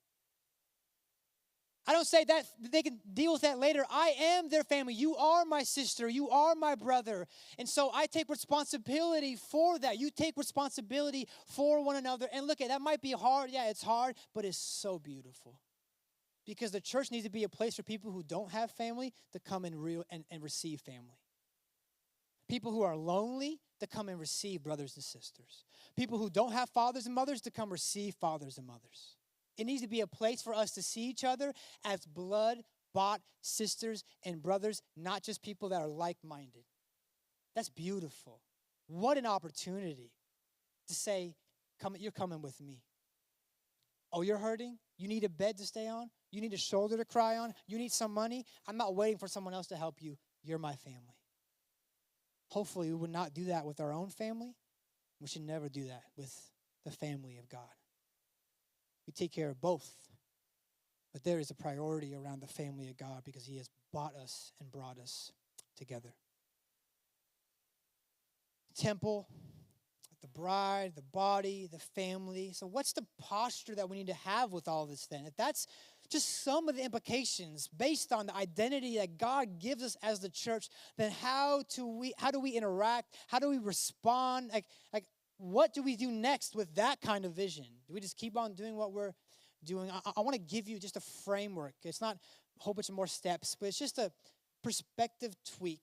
[1.90, 3.84] I don't say that they can deal with that later.
[3.90, 4.94] I am their family.
[4.94, 6.08] You are my sister.
[6.08, 7.26] You are my brother.
[7.58, 9.98] And so I take responsibility for that.
[9.98, 12.28] You take responsibility for one another.
[12.32, 13.50] And look at that might be hard.
[13.50, 15.58] Yeah, it's hard, but it's so beautiful.
[16.46, 19.40] Because the church needs to be a place for people who don't have family to
[19.40, 21.18] come and real and, and receive family.
[22.48, 25.64] People who are lonely to come and receive brothers and sisters.
[25.96, 29.16] People who don't have fathers and mothers to come receive fathers and mothers.
[29.60, 31.52] It needs to be a place for us to see each other
[31.84, 32.62] as blood
[32.94, 36.64] bought sisters and brothers, not just people that are like minded.
[37.54, 38.40] That's beautiful.
[38.86, 40.12] What an opportunity
[40.88, 41.34] to say,
[41.78, 42.80] Come, You're coming with me.
[44.10, 44.78] Oh, you're hurting?
[44.96, 46.08] You need a bed to stay on?
[46.32, 47.52] You need a shoulder to cry on?
[47.66, 48.46] You need some money?
[48.66, 50.16] I'm not waiting for someone else to help you.
[50.42, 51.18] You're my family.
[52.48, 54.56] Hopefully, we would not do that with our own family.
[55.20, 56.34] We should never do that with
[56.86, 57.68] the family of God.
[59.10, 59.90] We take care of both,
[61.12, 64.52] but there is a priority around the family of God because He has bought us
[64.60, 65.32] and brought us
[65.76, 66.14] together.
[68.78, 69.26] Temple,
[70.20, 72.52] the bride, the body, the family.
[72.52, 75.26] So, what's the posture that we need to have with all this then?
[75.26, 75.66] If that's
[76.08, 80.28] just some of the implications based on the identity that God gives us as the
[80.28, 83.16] church, then how do we how do we interact?
[83.26, 84.50] How do we respond?
[84.52, 85.06] Like, like
[85.40, 87.64] what do we do next with that kind of vision?
[87.86, 89.12] Do we just keep on doing what we're
[89.64, 89.90] doing?
[89.90, 91.74] I, I want to give you just a framework.
[91.82, 94.12] It's not a whole bunch of more steps, but it's just a
[94.62, 95.82] perspective tweak.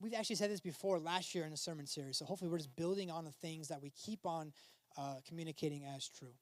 [0.00, 2.74] We've actually said this before last year in the sermon series, so hopefully we're just
[2.74, 4.52] building on the things that we keep on
[4.96, 6.34] uh, communicating as true.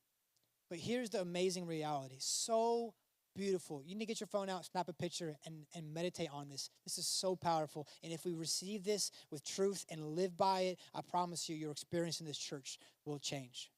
[0.70, 2.94] But here's the amazing reality so
[3.38, 3.82] beautiful.
[3.86, 6.70] You need to get your phone out, snap a picture, and, and meditate on this.
[6.84, 7.86] This is so powerful.
[8.02, 11.70] And if we receive this with truth and live by it, I promise you, your
[11.70, 13.70] experience in this church will change.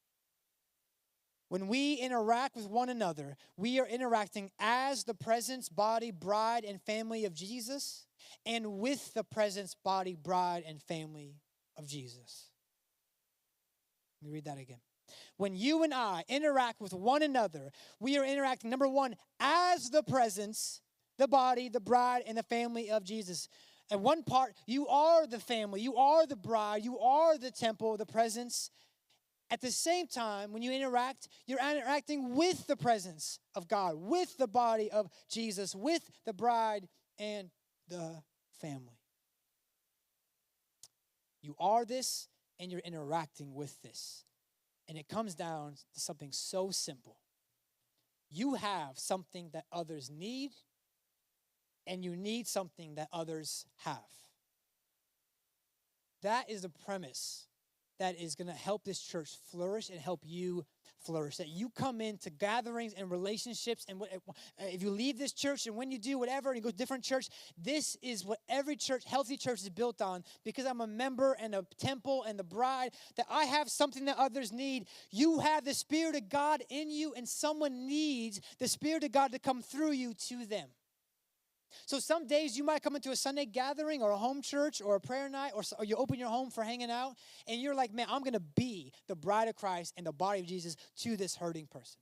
[1.50, 6.80] When we interact with one another, we are interacting as the presence, body, bride, and
[6.80, 8.06] family of Jesus,
[8.46, 11.34] and with the presence, body, bride, and family
[11.76, 12.46] of Jesus.
[14.22, 14.80] Let me read that again.
[15.36, 20.02] When you and I interact with one another, we are interacting, number one, as the
[20.02, 20.80] presence,
[21.18, 23.48] the body, the bride, and the family of Jesus.
[23.90, 27.96] And one part, you are the family, you are the bride, you are the temple,
[27.96, 28.70] the presence.
[29.50, 34.36] At the same time, when you interact, you're interacting with the presence of God, with
[34.36, 36.88] the body of Jesus, with the bride
[37.18, 37.50] and
[37.88, 38.22] the
[38.60, 39.00] family.
[41.42, 42.28] You are this,
[42.60, 44.24] and you're interacting with this.
[44.90, 47.18] And it comes down to something so simple.
[48.28, 50.50] You have something that others need,
[51.86, 54.00] and you need something that others have.
[56.22, 57.46] That is the premise
[58.00, 60.64] that is going to help this church flourish and help you
[61.04, 61.36] flourish.
[61.36, 65.66] That you come into gatherings and relationships, and what, uh, if you leave this church
[65.66, 68.74] and when you do whatever and you go to different church, this is what every
[68.74, 70.24] church, healthy church, is built on.
[70.44, 74.16] Because I'm a member and a temple and the bride, that I have something that
[74.16, 74.86] others need.
[75.10, 79.32] You have the Spirit of God in you, and someone needs the Spirit of God
[79.32, 80.68] to come through you to them.
[81.90, 84.94] So some days you might come into a Sunday gathering or a home church or
[84.94, 87.16] a prayer night or, or you open your home for hanging out
[87.48, 90.38] and you're like, man, I'm going to be the bride of Christ and the body
[90.38, 91.98] of Jesus to this hurting person.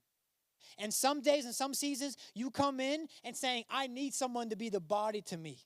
[0.77, 4.55] And some days and some seasons you come in and saying, I need someone to
[4.55, 5.57] be the body to me.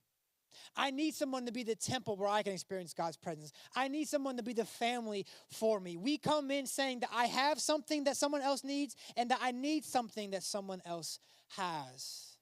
[0.73, 3.51] I need someone to be the temple where I can experience God's presence.
[3.75, 5.97] I need someone to be the family for me.
[5.97, 9.51] We come in saying that I have something that someone else needs and that I
[9.51, 11.19] need something that someone else
[11.57, 12.32] has.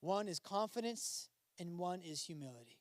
[0.00, 1.28] One is confidence,
[1.58, 2.78] and one is humility.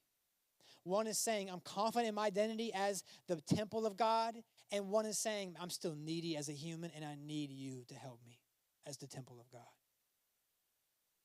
[0.84, 4.36] One is saying, I'm confident in my identity as the temple of God,
[4.72, 7.96] and one is saying, I'm still needy as a human, and I need you to
[7.96, 8.40] help me
[8.88, 9.62] as the temple of God.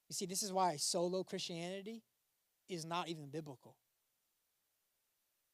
[0.09, 2.03] You see, this is why solo Christianity
[2.69, 3.77] is not even biblical.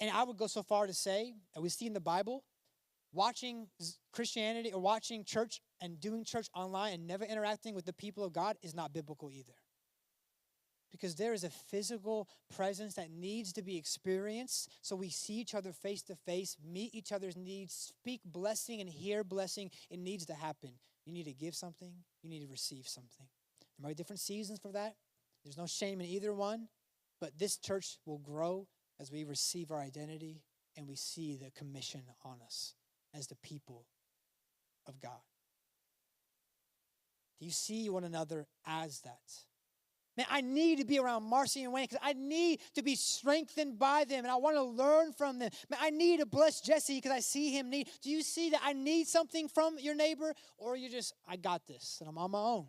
[0.00, 2.44] And I would go so far to say, that we see in the Bible,
[3.12, 3.68] watching
[4.12, 8.32] Christianity or watching church and doing church online and never interacting with the people of
[8.32, 9.59] God is not biblical either
[10.90, 15.54] because there is a physical presence that needs to be experienced so we see each
[15.54, 19.70] other face to face, meet each other's needs, speak blessing, and hear blessing.
[19.90, 20.70] It needs to happen.
[21.06, 23.26] You need to give something, you need to receive something.
[23.78, 24.94] There might be different seasons for that.
[25.44, 26.68] There's no shame in either one,
[27.20, 28.66] but this church will grow
[29.00, 30.42] as we receive our identity
[30.76, 32.74] and we see the commission on us
[33.14, 33.86] as the people
[34.86, 35.20] of God.
[37.38, 39.20] Do you see one another as that?
[40.16, 43.78] Man, I need to be around Marcy and Wayne because I need to be strengthened
[43.78, 45.50] by them and I want to learn from them.
[45.70, 47.88] Man, I need to bless Jesse because I see him need.
[48.02, 51.66] Do you see that I need something from your neighbor or you just, I got
[51.66, 52.66] this and I'm on my own?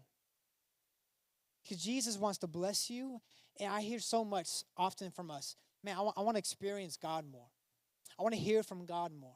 [1.64, 3.20] Because Jesus wants to bless you.
[3.60, 5.56] And I hear so much often from us.
[5.84, 7.48] Man, I want, I want to experience God more.
[8.20, 9.36] I want to hear from God more.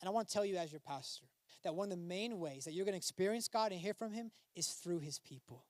[0.00, 1.26] And I want to tell you as your pastor
[1.64, 4.12] that one of the main ways that you're going to experience God and hear from
[4.12, 5.64] him is through his people.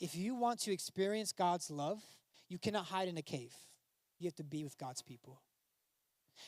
[0.00, 2.00] If you want to experience God's love,
[2.48, 3.52] you cannot hide in a cave.
[4.18, 5.40] You have to be with God's people.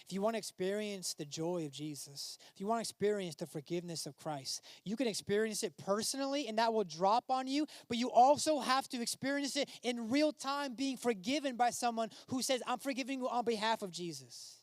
[0.06, 3.46] if you want to experience the joy of Jesus, if you want to experience the
[3.46, 7.98] forgiveness of Christ, you can experience it personally and that will drop on you, but
[7.98, 12.62] you also have to experience it in real time being forgiven by someone who says,
[12.66, 14.56] I'm forgiving you on behalf of Jesus.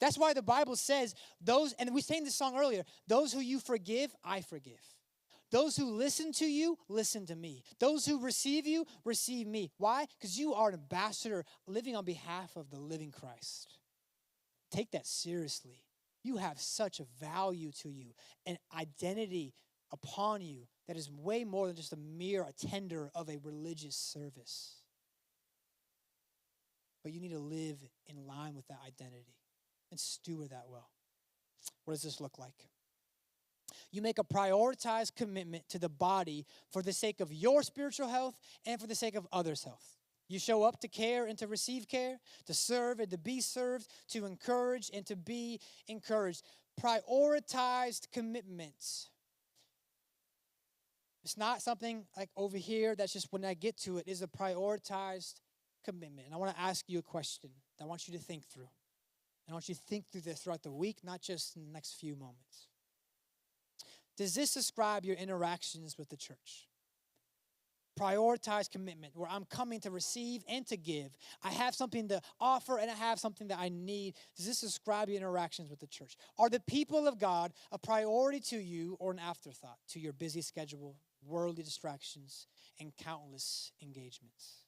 [0.00, 3.60] That's why the Bible says, those, and we sang this song earlier, those who you
[3.60, 4.80] forgive, I forgive.
[5.52, 7.62] Those who listen to you, listen to me.
[7.78, 9.70] Those who receive you, receive me.
[9.76, 10.06] Why?
[10.18, 13.78] Because you are an ambassador living on behalf of the living Christ.
[14.70, 15.84] Take that seriously.
[16.24, 18.14] You have such a value to you,
[18.46, 19.52] an identity
[19.92, 24.76] upon you that is way more than just a mere attender of a religious service.
[27.02, 27.76] But you need to live
[28.06, 29.36] in line with that identity
[29.90, 30.88] and steward that well.
[31.84, 32.70] What does this look like?
[33.90, 38.36] You make a prioritized commitment to the body for the sake of your spiritual health
[38.66, 39.96] and for the sake of others' health.
[40.28, 43.86] You show up to care and to receive care, to serve and to be served,
[44.08, 46.42] to encourage and to be encouraged.
[46.80, 49.10] Prioritized commitments.
[51.22, 54.26] It's not something like over here that's just when I get to it, is a
[54.26, 55.40] prioritized
[55.84, 56.26] commitment.
[56.26, 58.68] And I want to ask you a question that I want you to think through.
[59.46, 61.72] And I want you to think through this throughout the week, not just in the
[61.72, 62.68] next few moments.
[64.16, 66.68] Does this describe your interactions with the church?
[67.98, 71.10] Prioritize commitment where I'm coming to receive and to give.
[71.42, 74.14] I have something to offer and I have something that I need.
[74.36, 76.16] Does this describe your interactions with the church?
[76.38, 80.40] Are the people of God a priority to you or an afterthought to your busy
[80.40, 82.46] schedule, worldly distractions,
[82.80, 84.61] and countless engagements?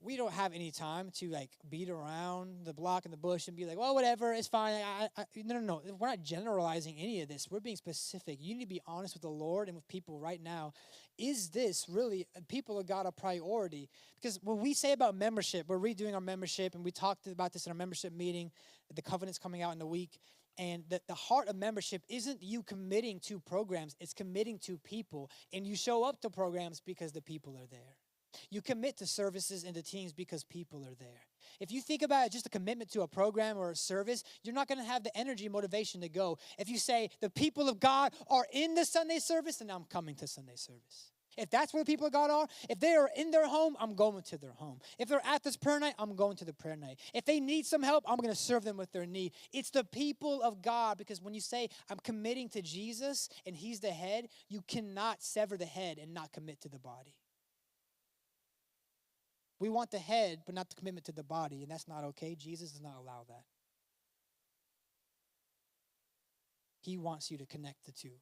[0.00, 3.56] We don't have any time to like beat around the block and the bush and
[3.56, 4.74] be like, well, whatever, it's fine.
[4.74, 5.82] I, I, no, no, no.
[5.98, 7.48] We're not generalizing any of this.
[7.50, 8.38] We're being specific.
[8.40, 10.72] You need to be honest with the Lord and with people right now.
[11.18, 13.88] Is this really uh, people of God a priority?
[14.20, 17.66] Because when we say about membership, we're redoing our membership, and we talked about this
[17.66, 18.52] in our membership meeting.
[18.94, 20.20] The covenant's coming out in the week.
[20.58, 25.30] And the, the heart of membership isn't you committing to programs, it's committing to people.
[25.52, 27.96] And you show up to programs because the people are there.
[28.50, 31.26] You commit to services and to teams because people are there.
[31.60, 34.54] If you think about it, just a commitment to a program or a service, you're
[34.54, 36.38] not going to have the energy motivation to go.
[36.58, 40.14] If you say, the people of God are in the Sunday service, then I'm coming
[40.16, 41.10] to Sunday service.
[41.38, 43.94] If that's where the people of God are, if they are in their home, I'm
[43.94, 44.80] going to their home.
[44.98, 46.98] If they're at this prayer night, I'm going to the prayer night.
[47.14, 49.32] If they need some help, I'm going to serve them with their need.
[49.52, 53.78] It's the people of God because when you say, I'm committing to Jesus and He's
[53.78, 57.14] the head, you cannot sever the head and not commit to the body.
[59.60, 62.34] We want the head, but not the commitment to the body, and that's not okay.
[62.34, 63.42] Jesus does not allow that.
[66.80, 68.12] He wants you to connect the two.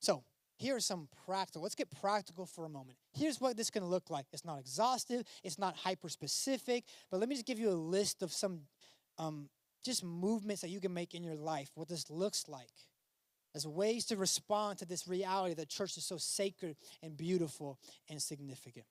[0.00, 0.22] So,
[0.58, 1.62] here are some practical.
[1.62, 2.96] Let's get practical for a moment.
[3.12, 4.26] Here's what this can look like.
[4.32, 8.22] It's not exhaustive, it's not hyper specific, but let me just give you a list
[8.22, 8.60] of some
[9.18, 9.48] um,
[9.84, 12.70] just movements that you can make in your life, what this looks like
[13.54, 17.78] as ways to respond to this reality that church is so sacred and beautiful
[18.08, 18.86] and significant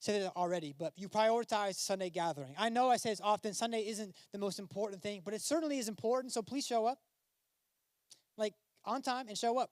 [0.00, 2.54] said it already, but you prioritize Sunday gathering.
[2.58, 5.78] I know I say this often Sunday isn't the most important thing, but it certainly
[5.78, 6.98] is important, so please show up.
[8.36, 9.70] Like on time and show up.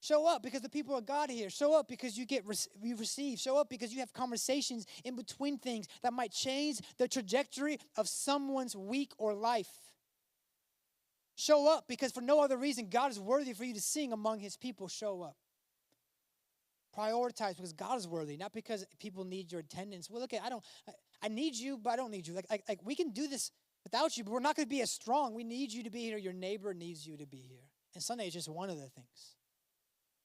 [0.00, 1.50] Show up because the people of God here.
[1.50, 2.44] Show up because you get
[2.82, 3.38] you receive.
[3.38, 8.08] Show up because you have conversations in between things that might change the trajectory of
[8.08, 9.70] someone's week or life.
[11.36, 14.40] Show up because for no other reason God is worthy for you to sing among
[14.40, 14.88] his people.
[14.88, 15.36] Show up
[16.98, 20.10] prioritize because God is worthy, not because people need your attendance.
[20.10, 20.92] Well, look, at I don't, I,
[21.22, 22.34] I need you, but I don't need you.
[22.34, 23.52] Like, like, like we can do this
[23.84, 25.34] without you, but we're not going to be as strong.
[25.34, 26.18] We need you to be here.
[26.18, 27.68] Your neighbor needs you to be here.
[27.94, 29.36] And Sunday is just one of the things.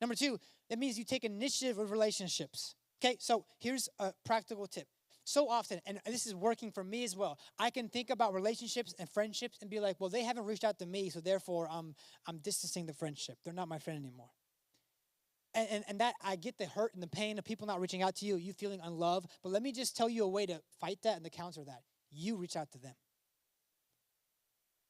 [0.01, 2.75] Number two, it means you take initiative with relationships.
[3.03, 4.87] Okay, so here's a practical tip.
[5.25, 8.93] So often, and this is working for me as well, I can think about relationships
[8.99, 11.95] and friendships and be like, well, they haven't reached out to me, so therefore I'm,
[12.27, 13.37] I'm distancing the friendship.
[13.45, 14.31] They're not my friend anymore.
[15.55, 18.01] And, and, and, that I get the hurt and the pain of people not reaching
[18.01, 19.29] out to you, you feeling unloved.
[19.43, 21.81] But let me just tell you a way to fight that and to counter that.
[22.11, 22.95] You reach out to them.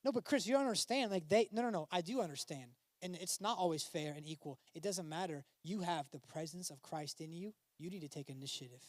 [0.04, 1.12] No, but Chris, you don't understand.
[1.12, 1.88] Like they, no, no, no.
[1.92, 4.60] I do understand, and it's not always fair and equal.
[4.74, 5.46] It doesn't matter.
[5.64, 7.54] You have the presence of Christ in you.
[7.78, 8.84] You need to take initiative.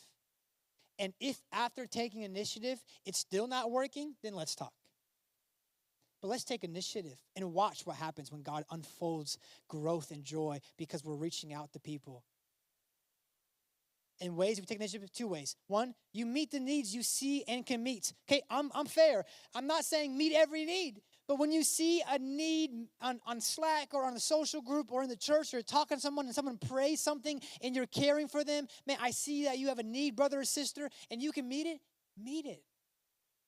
[0.98, 4.72] And if after taking initiative it's still not working, then let's talk.
[6.24, 9.36] But let's take initiative and watch what happens when God unfolds
[9.68, 12.24] growth and joy because we're reaching out to people.
[14.20, 15.54] In ways we take initiative two ways.
[15.66, 18.14] One, you meet the needs you see and can meet.
[18.26, 19.26] Okay, I'm, I'm fair.
[19.54, 22.70] I'm not saying meet every need, But when you see a need
[23.02, 26.00] on, on Slack or on a social group or in the church or talking to
[26.00, 29.68] someone and someone prays something and you're caring for them, man, I see that you
[29.68, 31.80] have a need, brother or sister, and you can meet it,
[32.16, 32.62] meet it.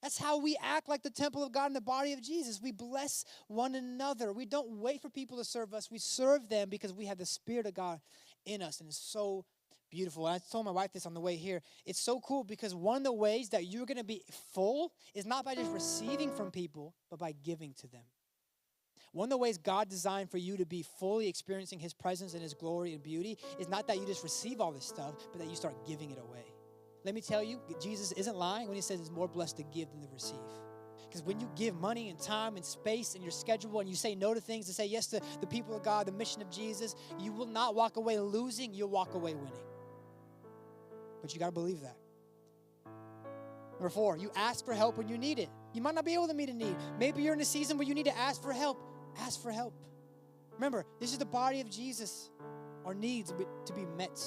[0.02, 2.60] That's how we act like the temple of God in the body of Jesus.
[2.62, 4.32] We bless one another.
[4.32, 5.90] We don't wait for people to serve us.
[5.90, 8.00] We serve them because we have the Spirit of God
[8.44, 8.80] in us.
[8.80, 9.44] And it's so
[9.90, 10.26] beautiful.
[10.26, 11.62] And I told my wife this on the way here.
[11.84, 14.22] It's so cool because one of the ways that you're going to be
[14.52, 18.02] full is not by just receiving from people, but by giving to them.
[19.12, 22.42] One of the ways God designed for you to be fully experiencing His presence and
[22.42, 25.48] His glory and beauty is not that you just receive all this stuff, but that
[25.48, 26.44] you start giving it away.
[27.06, 29.88] Let me tell you, Jesus isn't lying when he says it's more blessed to give
[29.92, 30.40] than to receive.
[31.08, 34.16] Because when you give money and time and space and your schedule and you say
[34.16, 36.96] no to things and say yes to the people of God, the mission of Jesus,
[37.20, 39.52] you will not walk away losing, you'll walk away winning.
[41.22, 41.96] But you got to believe that.
[43.74, 45.48] Number four, you ask for help when you need it.
[45.74, 46.74] You might not be able to meet a need.
[46.98, 48.82] Maybe you're in a season where you need to ask for help.
[49.20, 49.74] Ask for help.
[50.54, 52.30] Remember, this is the body of Jesus.
[52.84, 53.32] Our needs
[53.66, 54.20] to be met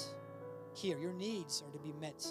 [0.72, 0.98] here.
[0.98, 2.26] Your needs are to be met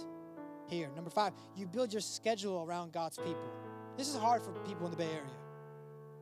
[0.70, 0.89] here.
[0.95, 3.51] Number five, you build your schedule around God's people.
[3.97, 5.36] This is hard for people in the Bay Area.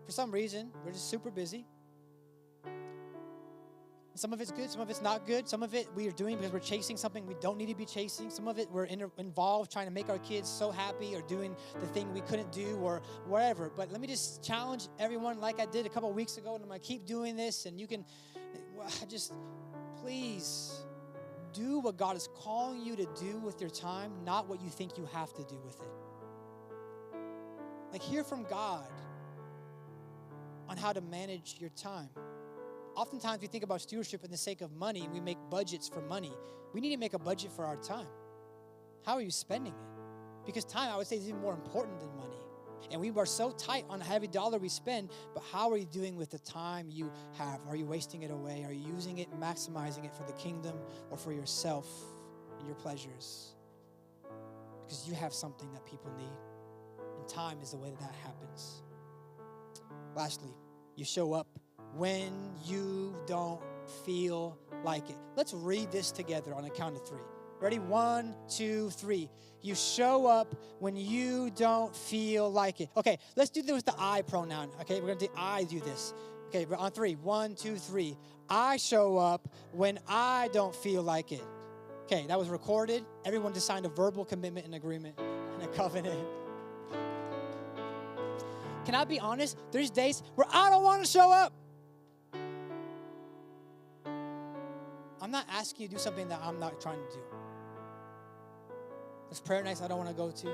[0.06, 1.66] For some reason, we're just super busy.
[4.16, 5.48] Some of it's good, some of it's not good.
[5.48, 7.86] Some of it we are doing because we're chasing something we don't need to be
[7.86, 8.32] chasing.
[8.32, 11.56] Some of it we're in, involved trying to make our kids so happy or doing
[11.80, 13.72] the thing we couldn't do or whatever.
[13.76, 16.70] But let me just challenge everyone, like I did a couple weeks ago, and I'm
[16.70, 17.68] gonna keep doing this.
[17.68, 18.04] And you can
[19.08, 19.34] just
[20.02, 20.72] please
[21.58, 24.98] do what God is calling you to do with your time, not what you think
[24.98, 25.90] you have to do with it.
[27.92, 28.88] Like, hear from God
[30.68, 32.10] on how to manage your time.
[32.96, 36.02] Oftentimes, we think about stewardship in the sake of money and we make budgets for
[36.02, 36.34] money.
[36.74, 38.08] We need to make a budget for our time.
[39.06, 40.46] How are you spending it?
[40.46, 42.37] Because time, I would say, is even more important than money.
[42.92, 46.16] And we are so tight on every dollar we spend, but how are you doing
[46.16, 47.60] with the time you have?
[47.68, 48.64] Are you wasting it away?
[48.66, 50.78] Are you using it, maximizing it for the kingdom
[51.10, 51.88] or for yourself
[52.58, 53.56] and your pleasures?
[54.86, 56.38] Because you have something that people need.
[57.20, 58.84] And time is the way that that happens.
[60.16, 60.54] Lastly,
[60.96, 61.48] you show up
[61.96, 62.32] when
[62.66, 63.62] you don't
[64.06, 65.18] feel like it.
[65.36, 67.20] Let's read this together on a count of three.
[67.60, 67.80] Ready?
[67.80, 69.30] One, two, three.
[69.62, 72.90] You show up when you don't feel like it.
[72.96, 74.70] Okay, let's do this with the I pronoun.
[74.82, 76.14] Okay, we're gonna do I do this.
[76.48, 77.16] Okay, on three.
[77.16, 78.16] One, two, three.
[78.50, 81.44] I show up when I don't feel like it.
[82.04, 83.04] Okay, that was recorded.
[83.26, 86.26] Everyone just signed a verbal commitment and agreement and a covenant.
[88.86, 89.58] Can I be honest?
[89.72, 91.52] There's days where I don't want to show up.
[95.20, 97.20] I'm not asking you to do something that I'm not trying to do.
[99.30, 100.48] There's prayer nights I don't want to go to.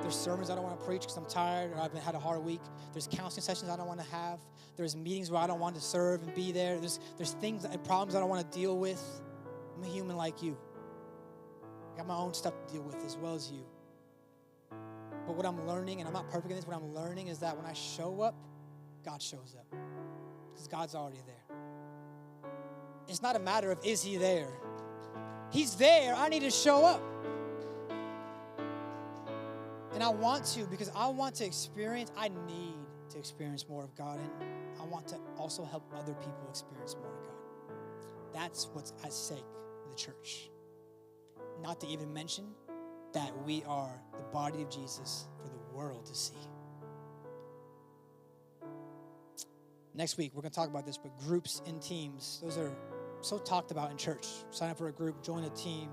[0.00, 2.44] There's sermons I don't want to preach because I'm tired or I've had a hard
[2.44, 2.60] week.
[2.92, 4.40] There's counseling sessions I don't want to have.
[4.76, 6.78] There's meetings where I don't want to serve and be there.
[6.78, 9.02] There's, there's things and problems I don't want to deal with.
[9.76, 10.56] I'm a human like you.
[11.92, 13.64] I got my own stuff to deal with as well as you.
[15.26, 17.56] But what I'm learning, and I'm not perfect in this, what I'm learning is that
[17.56, 18.34] when I show up,
[19.04, 19.66] God shows up.
[20.52, 21.56] Because God's already there.
[23.08, 24.48] It's not a matter of is he there?
[25.50, 26.14] He's there.
[26.14, 27.02] I need to show up.
[29.94, 32.74] And I want to because I want to experience, I need
[33.10, 34.18] to experience more of God.
[34.18, 34.30] And
[34.80, 37.76] I want to also help other people experience more of God.
[38.34, 39.38] That's what's at stake
[39.84, 40.50] in the church.
[41.62, 42.46] Not to even mention
[43.12, 46.34] that we are the body of Jesus for the world to see.
[49.94, 52.72] Next week, we're going to talk about this, but groups and teams, those are
[53.20, 54.26] so talked about in church.
[54.50, 55.88] Sign up for a group, join a team.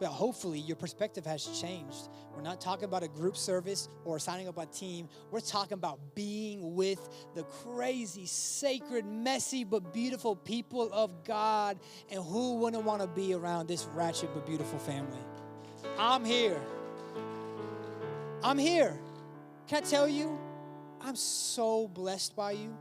[0.00, 2.08] But hopefully, your perspective has changed.
[2.34, 5.08] We're not talking about a group service or signing up a team.
[5.30, 11.78] We're talking about being with the crazy, sacred, messy, but beautiful people of God.
[12.10, 15.20] And who wouldn't want to be around this ratchet but beautiful family?
[15.98, 16.60] I'm here.
[18.42, 18.98] I'm here.
[19.68, 20.38] Can I tell you?
[21.00, 22.76] I'm so blessed by you.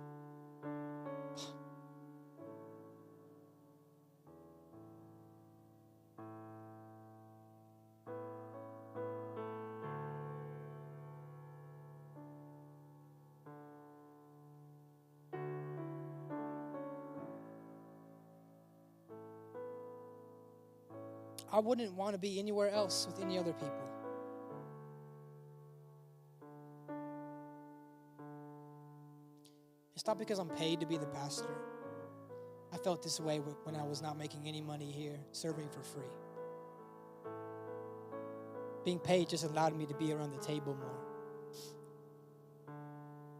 [21.53, 23.71] I wouldn't want to be anywhere else with any other people.
[29.95, 31.55] It's not because I'm paid to be the pastor.
[32.73, 36.11] I felt this way when I was not making any money here, serving for free.
[38.83, 40.99] Being paid just allowed me to be around the table more.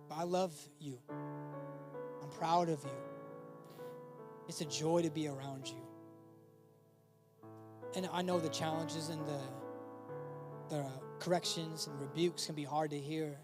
[0.08, 1.00] But I love you.
[1.10, 2.92] I'm proud of you.
[4.48, 5.93] It's a joy to be around you.
[7.96, 9.40] And I know the challenges and the,
[10.70, 10.86] the
[11.20, 13.38] corrections and rebukes can be hard to hear.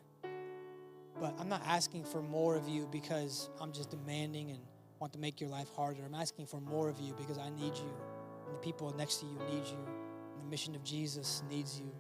[1.20, 4.60] But I'm not asking for more of you because I'm just demanding and
[5.00, 6.02] want to make your life harder.
[6.06, 7.94] I'm asking for more of you because I need you.
[8.46, 9.78] And the people next to you need you.
[10.34, 11.92] And the mission of Jesus needs you.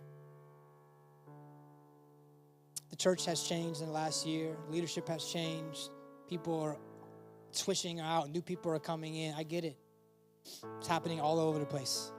[2.89, 4.55] The church has changed in the last year.
[4.69, 5.89] Leadership has changed.
[6.27, 6.77] People are
[7.51, 8.31] switching out.
[8.31, 9.35] New people are coming in.
[9.35, 9.77] I get it.
[10.79, 12.11] It's happening all over the place.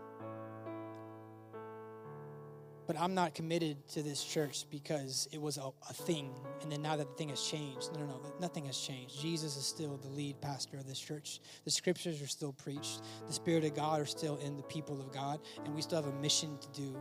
[2.91, 6.35] But I'm not committed to this church because it was a, a thing.
[6.61, 9.21] And then now that the thing has changed, no, no, no, nothing has changed.
[9.21, 11.39] Jesus is still the lead pastor of this church.
[11.65, 13.03] The scriptures are still preached.
[13.29, 15.39] The Spirit of God are still in the people of God.
[15.65, 16.97] And we still have a mission to do.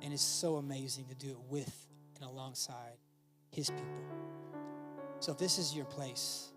[0.00, 2.96] And it's so amazing to do it with and alongside
[3.50, 3.84] His people.
[5.20, 6.52] So if this is your place,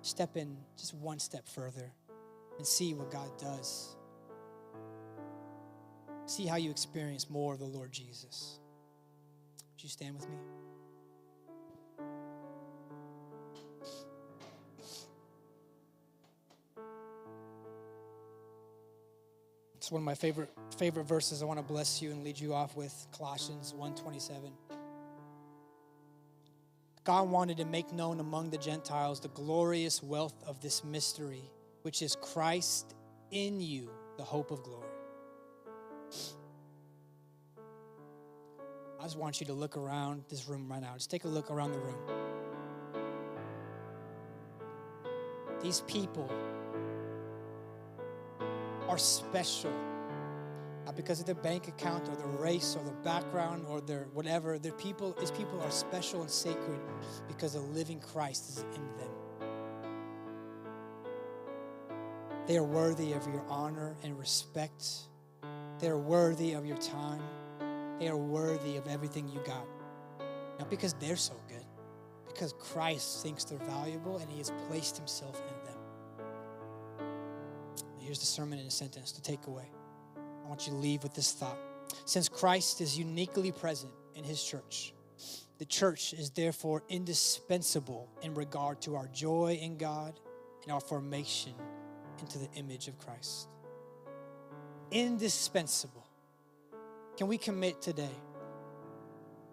[0.00, 1.92] step in just one step further
[2.56, 3.97] and see what God does
[6.28, 8.58] see how you experience more of the Lord Jesus.
[9.74, 10.36] Would you stand with me?
[19.76, 22.52] It's one of my favorite favorite verses I want to bless you and lead you
[22.52, 24.52] off with Colossians 1:27.
[27.04, 31.50] God wanted to make known among the Gentiles the glorious wealth of this mystery,
[31.82, 32.94] which is Christ
[33.30, 34.97] in you, the hope of glory.
[39.08, 40.92] Just want you to look around this room right now.
[40.92, 41.96] Just take a look around the room.
[45.62, 46.30] These people
[48.86, 49.72] are special.
[50.84, 54.58] Not because of their bank account or their race or their background or their whatever.
[54.58, 56.78] Their people, these people are special and sacred
[57.28, 59.08] because the living Christ is in them.
[62.46, 64.86] They are worthy of your honor and respect.
[65.78, 67.22] They are worthy of your time.
[67.98, 69.66] They are worthy of everything you got.
[70.58, 71.64] Not because they're so good,
[72.26, 77.08] because Christ thinks they're valuable and He has placed Himself in them.
[77.98, 79.70] Here's the sermon in a sentence to take away.
[80.16, 81.58] I want you to leave with this thought.
[82.06, 84.94] Since Christ is uniquely present in His church,
[85.58, 90.18] the church is therefore indispensable in regard to our joy in God
[90.62, 91.52] and our formation
[92.20, 93.48] into the image of Christ.
[94.90, 95.97] Indispensable.
[97.18, 98.14] Can we commit today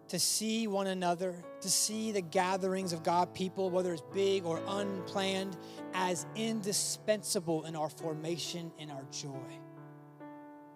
[0.10, 4.62] to see one another, to see the gatherings of God people, whether it's big or
[4.68, 5.58] unplanned,
[5.96, 9.60] as indispensable in our formation and our joy?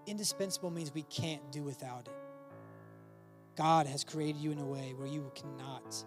[0.07, 2.13] Indispensable means we can't do without it.
[3.55, 6.03] God has created you in a way where you cannot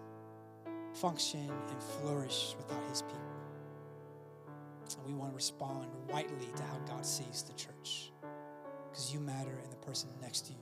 [0.91, 3.21] function and flourish without His people.
[4.97, 8.11] And we want to respond rightly to how God sees the church
[8.91, 10.59] because you matter and the person next to you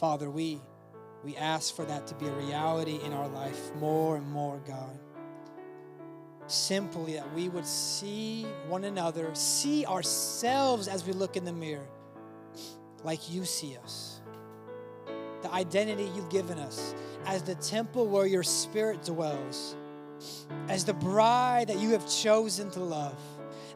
[0.00, 0.58] Father, we,
[1.22, 4.98] we ask for that to be a reality in our life more and more, God.
[6.46, 11.86] Simply that we would see one another, see ourselves as we look in the mirror,
[13.04, 14.22] like you see us.
[15.42, 16.94] The identity you've given us
[17.26, 19.76] as the temple where your spirit dwells,
[20.68, 23.20] as the bride that you have chosen to love,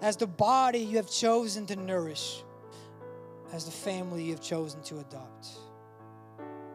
[0.01, 2.43] as the body you have chosen to nourish,
[3.53, 5.49] as the family you have chosen to adopt.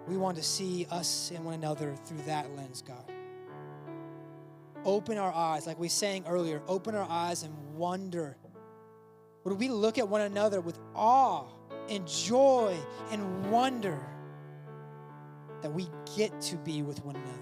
[0.10, 3.04] We want to see us and one another through that lens, God.
[4.84, 8.36] Open our eyes, like we sang earlier, open our eyes and wonder.
[9.44, 11.46] Would we look at one another with awe
[11.90, 12.76] and joy
[13.12, 14.04] and wonder
[15.62, 15.88] that we
[16.18, 17.40] get to be with one another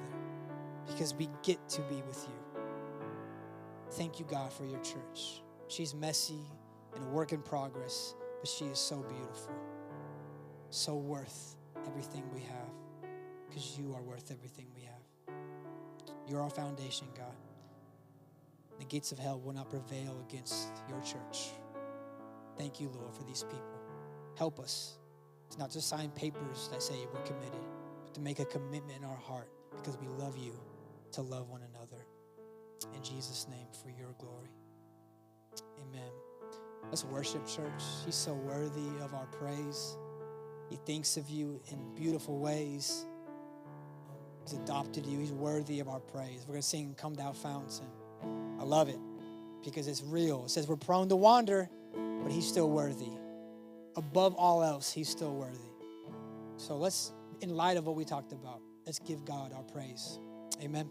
[0.87, 2.61] because we get to be with you?
[3.91, 5.41] Thank you, God, for your church.
[5.69, 6.43] She's messy
[6.95, 9.55] and a work in progress, but she is so beautiful,
[10.69, 12.71] so worth everything we have
[13.47, 15.35] because you are worth everything we have.
[16.27, 17.35] You're our foundation, God.
[18.79, 21.51] The gates of hell will not prevail against your church.
[22.57, 23.63] Thank you, Lord, for these people.
[24.37, 24.97] Help us
[25.49, 27.61] to not just sign papers that say we're committed,
[28.03, 30.53] but to make a commitment in our heart because we love you
[31.13, 32.05] to love one another.
[32.95, 34.51] In Jesus' name, for your glory.
[35.81, 36.11] Amen.
[36.89, 37.83] Let's worship, church.
[38.05, 39.97] He's so worthy of our praise.
[40.69, 43.05] He thinks of you in beautiful ways.
[44.43, 45.19] He's adopted you.
[45.19, 46.41] He's worthy of our praise.
[46.41, 47.87] We're going to sing Come Thou Fountain.
[48.59, 48.99] I love it
[49.63, 50.45] because it's real.
[50.45, 51.69] It says we're prone to wander,
[52.23, 53.11] but He's still worthy.
[53.95, 55.57] Above all else, He's still worthy.
[56.57, 60.19] So let's, in light of what we talked about, let's give God our praise.
[60.61, 60.89] Amen.